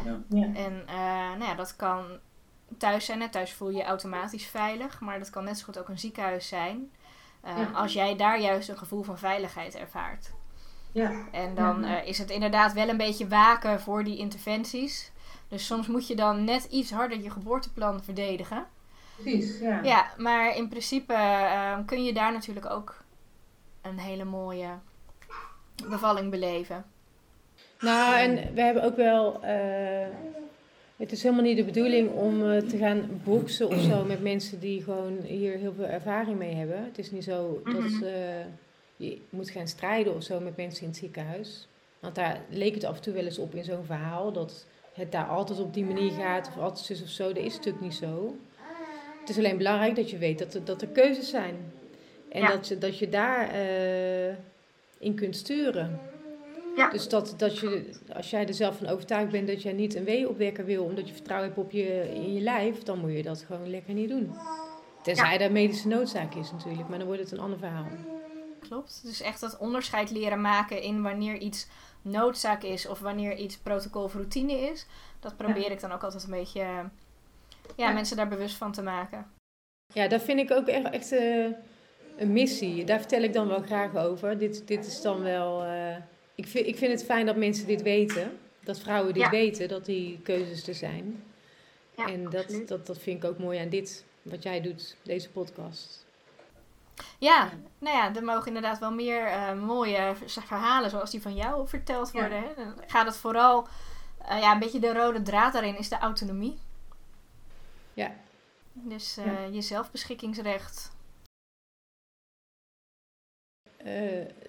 [0.05, 0.21] Ja.
[0.29, 0.53] ja.
[0.53, 0.95] En uh,
[1.37, 2.19] nou ja, dat kan
[2.77, 3.21] thuis zijn.
[3.21, 3.29] Hè.
[3.29, 4.99] Thuis voel je je automatisch veilig.
[4.99, 6.91] Maar dat kan net zo goed ook een ziekenhuis zijn.
[7.45, 10.31] Uh, Als jij daar juist een gevoel van veiligheid ervaart.
[10.91, 11.11] Ja.
[11.31, 15.11] En dan uh, is het inderdaad wel een beetje waken voor die interventies.
[15.47, 18.65] Dus soms moet je dan net iets harder je geboorteplan verdedigen.
[19.15, 19.81] Precies, ja.
[19.83, 23.03] Ja, maar in principe uh, kun je daar natuurlijk ook
[23.81, 24.69] een hele mooie
[25.87, 26.85] bevalling beleven.
[27.79, 29.39] Nou, en we hebben ook wel.
[29.43, 30.07] Uh,
[31.01, 34.59] het is helemaal niet de bedoeling om uh, te gaan boksen of zo met mensen
[34.59, 36.83] die gewoon hier heel veel ervaring mee hebben.
[36.83, 38.09] Het is niet zo dat uh,
[38.95, 41.67] je moet gaan strijden of zo met mensen in het ziekenhuis.
[41.99, 45.11] Want daar leek het af en toe wel eens op in zo'n verhaal dat het
[45.11, 47.33] daar altijd op die manier gaat of altijd is of zo.
[47.33, 48.35] Dat is natuurlijk niet zo.
[49.19, 51.55] Het is alleen belangrijk dat je weet dat er, dat er keuzes zijn.
[52.29, 54.33] En dat, je, dat je daar uh,
[54.97, 55.99] in kunt sturen.
[56.75, 56.89] Ja.
[56.89, 60.03] Dus dat, dat je, als jij er zelf van overtuigd bent dat jij niet een
[60.03, 63.43] wee-opwekker wil omdat je vertrouwen hebt op je, in je lijf, dan moet je dat
[63.47, 64.35] gewoon lekker niet doen.
[65.03, 65.39] Tenzij ja.
[65.39, 67.87] er medische noodzaak is natuurlijk, maar dan wordt het een ander verhaal.
[68.59, 69.01] Klopt.
[69.03, 71.67] Dus echt dat onderscheid leren maken in wanneer iets
[72.01, 74.85] noodzaak is of wanneer iets protocol of routine is.
[75.19, 76.65] Dat probeer ik dan ook altijd een beetje
[77.75, 79.31] ja, mensen daar bewust van te maken.
[79.93, 81.45] Ja, dat vind ik ook echt, echt uh,
[82.17, 82.83] een missie.
[82.83, 84.37] Daar vertel ik dan wel graag over.
[84.37, 85.65] Dit, dit is dan wel.
[85.65, 85.95] Uh,
[86.35, 88.39] ik, vind, ik vind het fijn dat mensen dit weten.
[88.63, 91.23] Dat vrouwen dit weten, dat die keuzes er zijn.
[91.97, 95.29] Ja, en dat, dat, dat vind ik ook mooi aan dit, wat jij doet, deze
[95.29, 96.05] podcast.
[97.17, 101.67] Ja, nou ja, er mogen inderdaad wel meer uh, mooie verhalen zoals die van jou
[101.67, 102.41] verteld worden.
[102.41, 102.53] Ja.
[102.55, 103.67] Dan gaat het vooral,
[104.21, 106.57] uh, ja, een beetje de rode draad daarin is de autonomie.
[107.93, 108.15] Ja.
[108.73, 109.45] Dus uh, ja.
[109.51, 110.91] je zelfbeschikkingsrecht.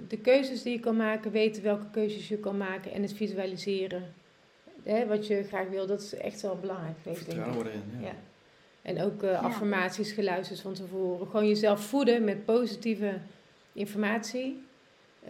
[0.08, 4.14] De keuzes die je kan maken, weten welke keuzes je kan maken en het visualiseren.
[4.82, 6.96] Hè, wat je graag wil, dat is echt wel belangrijk.
[7.02, 8.06] Vertrouwen erin, ja.
[8.06, 8.14] ja.
[8.82, 11.26] En ook uh, affirmaties geluisterd van tevoren.
[11.26, 13.18] Gewoon jezelf voeden met positieve
[13.72, 14.62] informatie.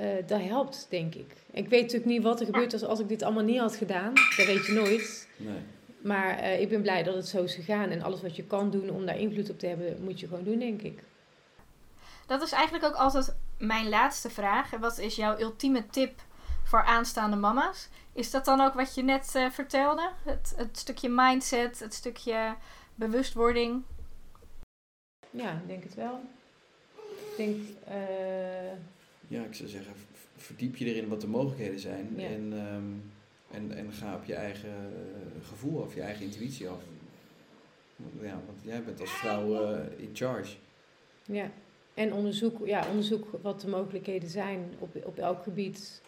[0.00, 1.34] Uh, dat helpt, denk ik.
[1.50, 4.14] Ik weet natuurlijk niet wat er gebeurt als, als ik dit allemaal niet had gedaan.
[4.36, 5.28] Dat weet je nooit.
[5.36, 5.58] Nee.
[6.02, 7.90] Maar uh, ik ben blij dat het zo is gegaan.
[7.90, 10.44] En alles wat je kan doen om daar invloed op te hebben, moet je gewoon
[10.44, 11.02] doen, denk ik.
[12.26, 14.70] Dat is eigenlijk ook altijd mijn laatste vraag.
[14.70, 16.20] Wat is jouw ultieme tip
[16.64, 17.88] voor aanstaande mama's?
[18.12, 20.10] Is dat dan ook wat je net uh, vertelde?
[20.24, 22.54] Het, het stukje mindset, het stukje
[22.94, 23.82] bewustwording?
[25.30, 26.20] Ja, ik denk het wel.
[26.94, 27.56] Ik denk...
[27.88, 28.72] Uh...
[29.28, 29.92] Ja, ik zou zeggen,
[30.36, 32.14] verdiep je erin wat de mogelijkheden zijn.
[32.16, 32.26] Ja.
[32.26, 33.12] En, um,
[33.50, 36.80] en, en ga op je eigen uh, gevoel of je eigen intuïtie af.
[38.20, 40.56] Ja, want jij bent als vrouw uh, in charge.
[41.24, 41.50] Ja,
[41.94, 46.02] en onderzoek, ja, onderzoek wat de mogelijkheden zijn op, op elk gebied.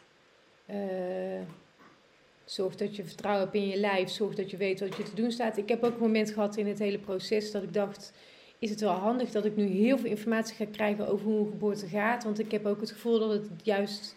[2.45, 4.09] Zorg dat je vertrouwen hebt in je lijf.
[4.09, 5.57] Zorg dat je weet wat je te doen staat.
[5.57, 8.13] Ik heb ook een moment gehad in het hele proces dat ik dacht:
[8.59, 11.51] is het wel handig dat ik nu heel veel informatie ga krijgen over hoe een
[11.51, 12.25] geboorte gaat?
[12.25, 14.17] Want ik heb ook het gevoel dat het juist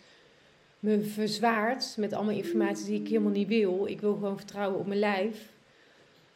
[0.80, 3.86] me verzwaart met allemaal informatie die ik helemaal niet wil.
[3.88, 5.50] Ik wil gewoon vertrouwen op mijn lijf.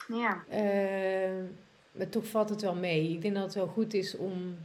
[0.08, 0.44] Ja.
[0.52, 1.44] Uh,
[1.92, 3.12] maar toch valt het wel mee.
[3.12, 4.58] Ik denk dat het wel goed is om.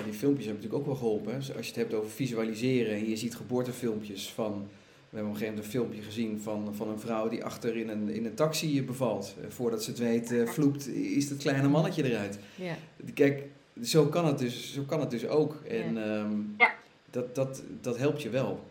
[0.00, 1.32] Ja, die filmpjes hebben natuurlijk ook wel geholpen.
[1.32, 1.36] Hè?
[1.36, 4.68] Als je het hebt over visualiseren en je ziet geboortefilmpjes van
[5.10, 7.76] we hebben op een gegeven moment een filmpje gezien van, van een vrouw die achter
[7.76, 9.34] in een, in een taxi bevalt.
[9.40, 12.38] Eh, voordat ze het weet, uh, vloept, is dat kleine mannetje eruit.
[12.54, 12.76] Ja.
[13.14, 13.42] Kijk,
[13.82, 15.54] zo kan het dus, zo kan het dus ook.
[15.68, 16.18] En ja.
[16.18, 16.74] Um, ja.
[17.10, 18.64] Dat, dat, dat helpt je wel.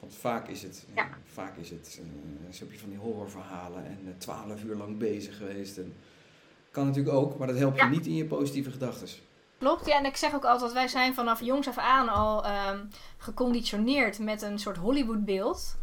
[0.00, 1.08] Want vaak is het, ja.
[1.24, 2.00] vaak is het
[2.52, 5.78] uh, heb je van die horrorverhalen en twaalf uur lang bezig geweest.
[5.78, 5.92] En,
[6.70, 9.08] kan natuurlijk ook, maar dat helpt je niet in je positieve gedachten.
[9.64, 12.90] Klopt, ja, en ik zeg ook altijd, wij zijn vanaf jongs af aan al um,
[13.16, 15.76] geconditioneerd met een soort Hollywoodbeeld.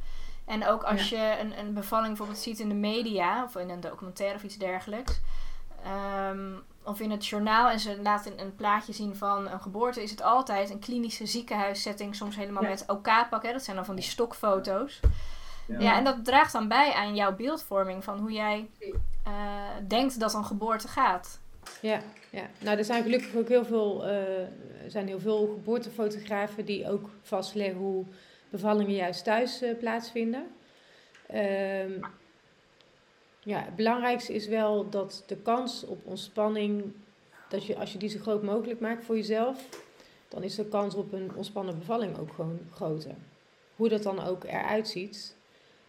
[0.46, 3.80] En ook als je een, een bevalling bijvoorbeeld ziet in de media, of in een
[3.80, 5.20] documentaire of iets dergelijks,
[6.30, 10.12] um, of in het journaal en ze laten een plaatje zien van een geboorte, is
[10.12, 12.70] het altijd een klinische ziekenhuissetting, soms helemaal ja.
[12.70, 15.00] met OK-pak, dat zijn dan van die stokfoto's.
[15.66, 15.80] Ja.
[15.80, 15.98] ja.
[15.98, 18.70] en dat draagt dan bij aan jouw beeldvorming van hoe jij
[19.28, 19.34] uh,
[19.88, 21.40] denkt dat een geboorte gaat.
[21.82, 22.02] Ja,
[22.32, 24.50] ja, nou er zijn gelukkig ook heel veel, er
[24.88, 28.06] zijn heel veel geboortefotografen die ook vastleggen hoe
[28.50, 30.48] bevallingen juist thuis uh, plaatsvinden.
[31.34, 32.00] Um,
[33.44, 36.84] ja, het belangrijkste is wel dat de kans op ontspanning,
[37.50, 39.70] dat je, als je die zo groot mogelijk maakt voor jezelf,
[40.28, 43.16] dan is de kans op een ontspannen bevalling ook gewoon groter.
[43.76, 45.36] Hoe dat dan ook eruit ziet.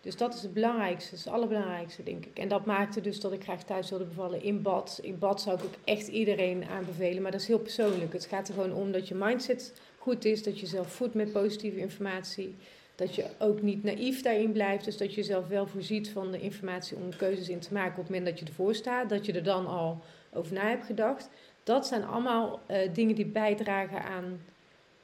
[0.02, 2.38] Dus dat is het belangrijkste, dat is het allerbelangrijkste, denk ik.
[2.38, 4.98] En dat maakte dus dat ik graag thuis wilde bevallen in bad.
[5.02, 8.12] In bad zou ik ook echt iedereen aanbevelen, maar dat is heel persoonlijk.
[8.12, 11.32] Het gaat er gewoon om dat je mindset goed is, dat je zelf voedt met
[11.32, 12.54] positieve informatie.
[12.94, 16.40] Dat je ook niet naïef daarin blijft, dus dat je jezelf wel voorziet van de
[16.40, 19.08] informatie om keuzes in te maken op het moment dat je ervoor staat.
[19.08, 20.00] Dat je er dan al
[20.32, 21.28] over na hebt gedacht.
[21.64, 24.40] Dat zijn allemaal uh, dingen die bijdragen aan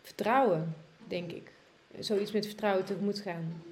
[0.03, 0.75] vertrouwen,
[1.09, 1.53] denk ik.
[1.99, 3.63] Zoiets met vertrouwen tegemoet gaan.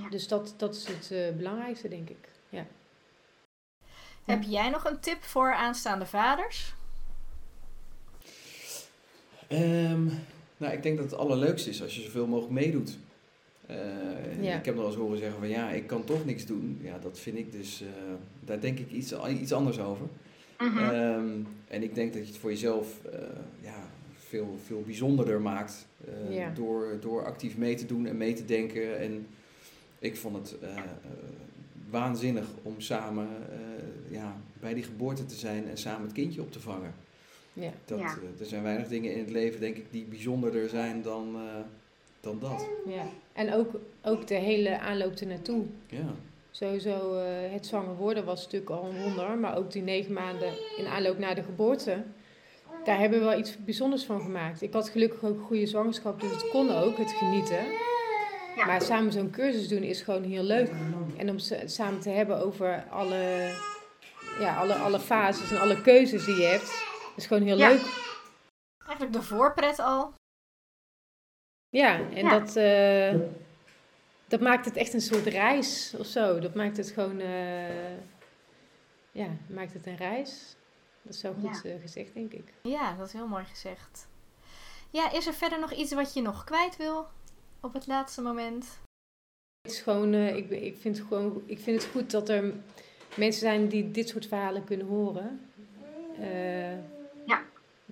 [0.00, 0.08] Ja.
[0.08, 2.28] Dus dat, dat is het uh, belangrijkste, denk ik.
[2.48, 2.66] Ja.
[4.24, 6.74] Heb jij nog een tip voor aanstaande vaders?
[9.48, 10.12] Um,
[10.56, 12.98] nou, ik denk dat het allerleukste is als je zoveel mogelijk meedoet.
[13.70, 14.58] Uh, ja.
[14.58, 16.78] Ik heb nog eens horen zeggen van ja, ik kan toch niks doen.
[16.82, 17.88] Ja, dat vind ik dus, uh,
[18.40, 20.06] daar denk ik iets, iets anders over.
[20.56, 21.14] -huh.
[21.16, 23.12] um, en ik denk dat je het voor jezelf uh,
[23.60, 23.88] ja,
[24.28, 25.86] veel, veel bijzonderder maakt
[26.28, 26.50] ja.
[26.50, 28.98] door, door actief mee te doen en mee te denken.
[28.98, 29.26] En
[29.98, 30.56] ik vond het
[31.90, 33.28] waanzinnig om samen
[34.08, 36.94] ja, bij die geboorte te zijn en samen het kindje op te vangen.
[37.52, 37.70] Ja.
[37.84, 38.14] Dat, ja.
[38.40, 41.36] er zijn weinig dingen in het leven, denk ik, die bijzonderder zijn dan
[42.26, 42.68] dan dat.
[42.86, 45.64] Ja, en ook, ook de hele aanloop ernaartoe.
[45.86, 46.14] Ja.
[46.50, 47.22] Sowieso, uh,
[47.52, 51.18] het zwanger worden was natuurlijk al een wonder, maar ook die negen maanden in aanloop
[51.18, 52.02] naar de geboorte,
[52.84, 54.62] daar hebben we wel iets bijzonders van gemaakt.
[54.62, 57.64] Ik had gelukkig ook een goede zwangerschap, dus het kon ook, het genieten.
[58.56, 58.66] Ja.
[58.66, 60.70] Maar samen zo'n cursus doen is gewoon heel leuk.
[61.16, 63.50] En om samen te hebben over alle,
[64.38, 66.84] ja, alle, alle fases en alle keuzes die je hebt,
[67.16, 67.68] is gewoon heel ja.
[67.68, 67.82] leuk.
[68.86, 70.14] Eigenlijk de voorpret al.
[71.68, 73.28] Ja, en Dat, uh,
[74.28, 76.38] dat maakt het echt een soort reis of zo.
[76.38, 77.96] Dat maakt het gewoon, uh,
[79.12, 80.56] ja, maakt het een reis.
[81.02, 81.70] Dat is zo goed ja.
[81.70, 82.52] uh, gezegd, denk ik.
[82.62, 84.08] Ja, dat is heel mooi gezegd.
[84.90, 87.08] Ja, is er verder nog iets wat je nog kwijt wil
[87.66, 88.80] op het laatste moment?
[89.62, 92.54] Het is gewoon, ik, ik, vind gewoon, ik vind het goed dat er
[93.16, 95.40] mensen zijn die dit soort verhalen kunnen horen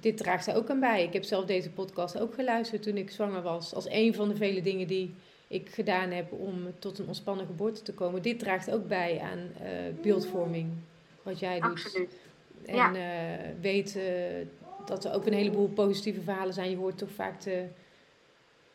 [0.05, 1.03] dit draagt er ook aan bij.
[1.03, 3.75] Ik heb zelf deze podcast ook geluisterd toen ik zwanger was.
[3.75, 5.15] Als een van de vele dingen die
[5.49, 8.23] ik gedaan heb om tot een ontspannen geboorte te komen.
[8.23, 10.71] Dit draagt ook bij aan uh, beeldvorming,
[11.23, 11.71] wat jij doet.
[11.71, 12.17] Absoluut.
[12.67, 12.93] En ja.
[12.93, 13.99] uh, weet
[14.87, 16.71] dat er ook een heleboel positieve verhalen zijn.
[16.71, 17.67] Je hoort toch vaak de...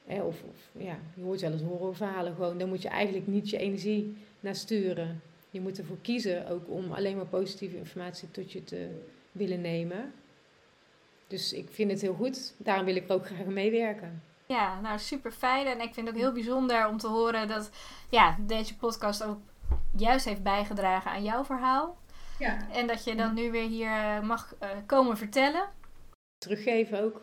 [0.09, 2.57] of, of, ja, je hoort wel eens horrorverhalen gewoon.
[2.57, 5.21] Daar moet je eigenlijk niet je energie naar sturen.
[5.49, 10.13] Je moet ervoor kiezen ook om alleen maar positieve informatie tot je te willen nemen.
[11.27, 12.53] Dus ik vind het heel goed.
[12.57, 14.23] Daarom wil ik er ook graag meewerken.
[14.45, 15.67] Ja, nou super fijn.
[15.67, 17.69] En ik vind het ook heel bijzonder om te horen dat
[18.09, 19.39] ja, deze podcast ook
[19.95, 21.97] juist heeft bijgedragen aan jouw verhaal.
[22.39, 22.71] Ja.
[22.71, 25.69] En dat je dan nu weer hier eh, mag uh, komen vertellen.
[26.37, 27.19] Teruggeven ook.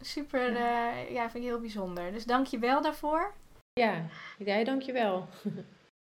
[0.00, 0.92] Super, ja.
[0.92, 2.12] Uh, ja, vind ik heel bijzonder.
[2.12, 3.34] Dus dank je wel daarvoor.
[3.72, 4.06] Ja,
[4.38, 5.28] jij dank je wel.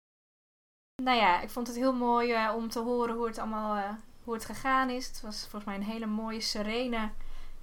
[1.04, 4.44] nou ja, ik vond het heel mooi om te horen hoe het allemaal hoe het
[4.44, 5.06] gegaan is.
[5.06, 7.10] Het was volgens mij een hele mooie, serene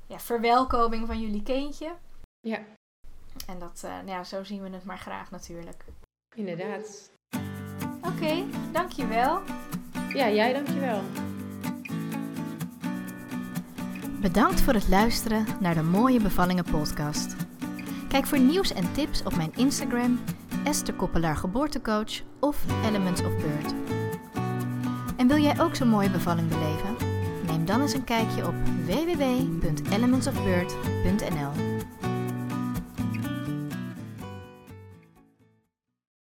[0.07, 1.95] ja, verwelkoming van jullie kindje.
[2.39, 2.59] Ja.
[3.47, 5.83] En dat, uh, ja, zo zien we het maar graag natuurlijk.
[6.35, 7.11] Inderdaad.
[8.01, 9.41] Oké, okay, dankjewel.
[10.13, 11.01] Ja, jij dankjewel.
[14.21, 17.35] Bedankt voor het luisteren naar de Mooie Bevallingen podcast.
[18.07, 20.19] Kijk voor nieuws en tips op mijn Instagram,
[20.63, 23.73] Esther Koppelaar Geboortecoach of Elements of Bird.
[25.17, 26.95] En wil jij ook zo'n mooie bevalling beleven?
[27.47, 28.53] Neem dan eens een kijkje op
[28.85, 31.68] www.elementsofbird.nl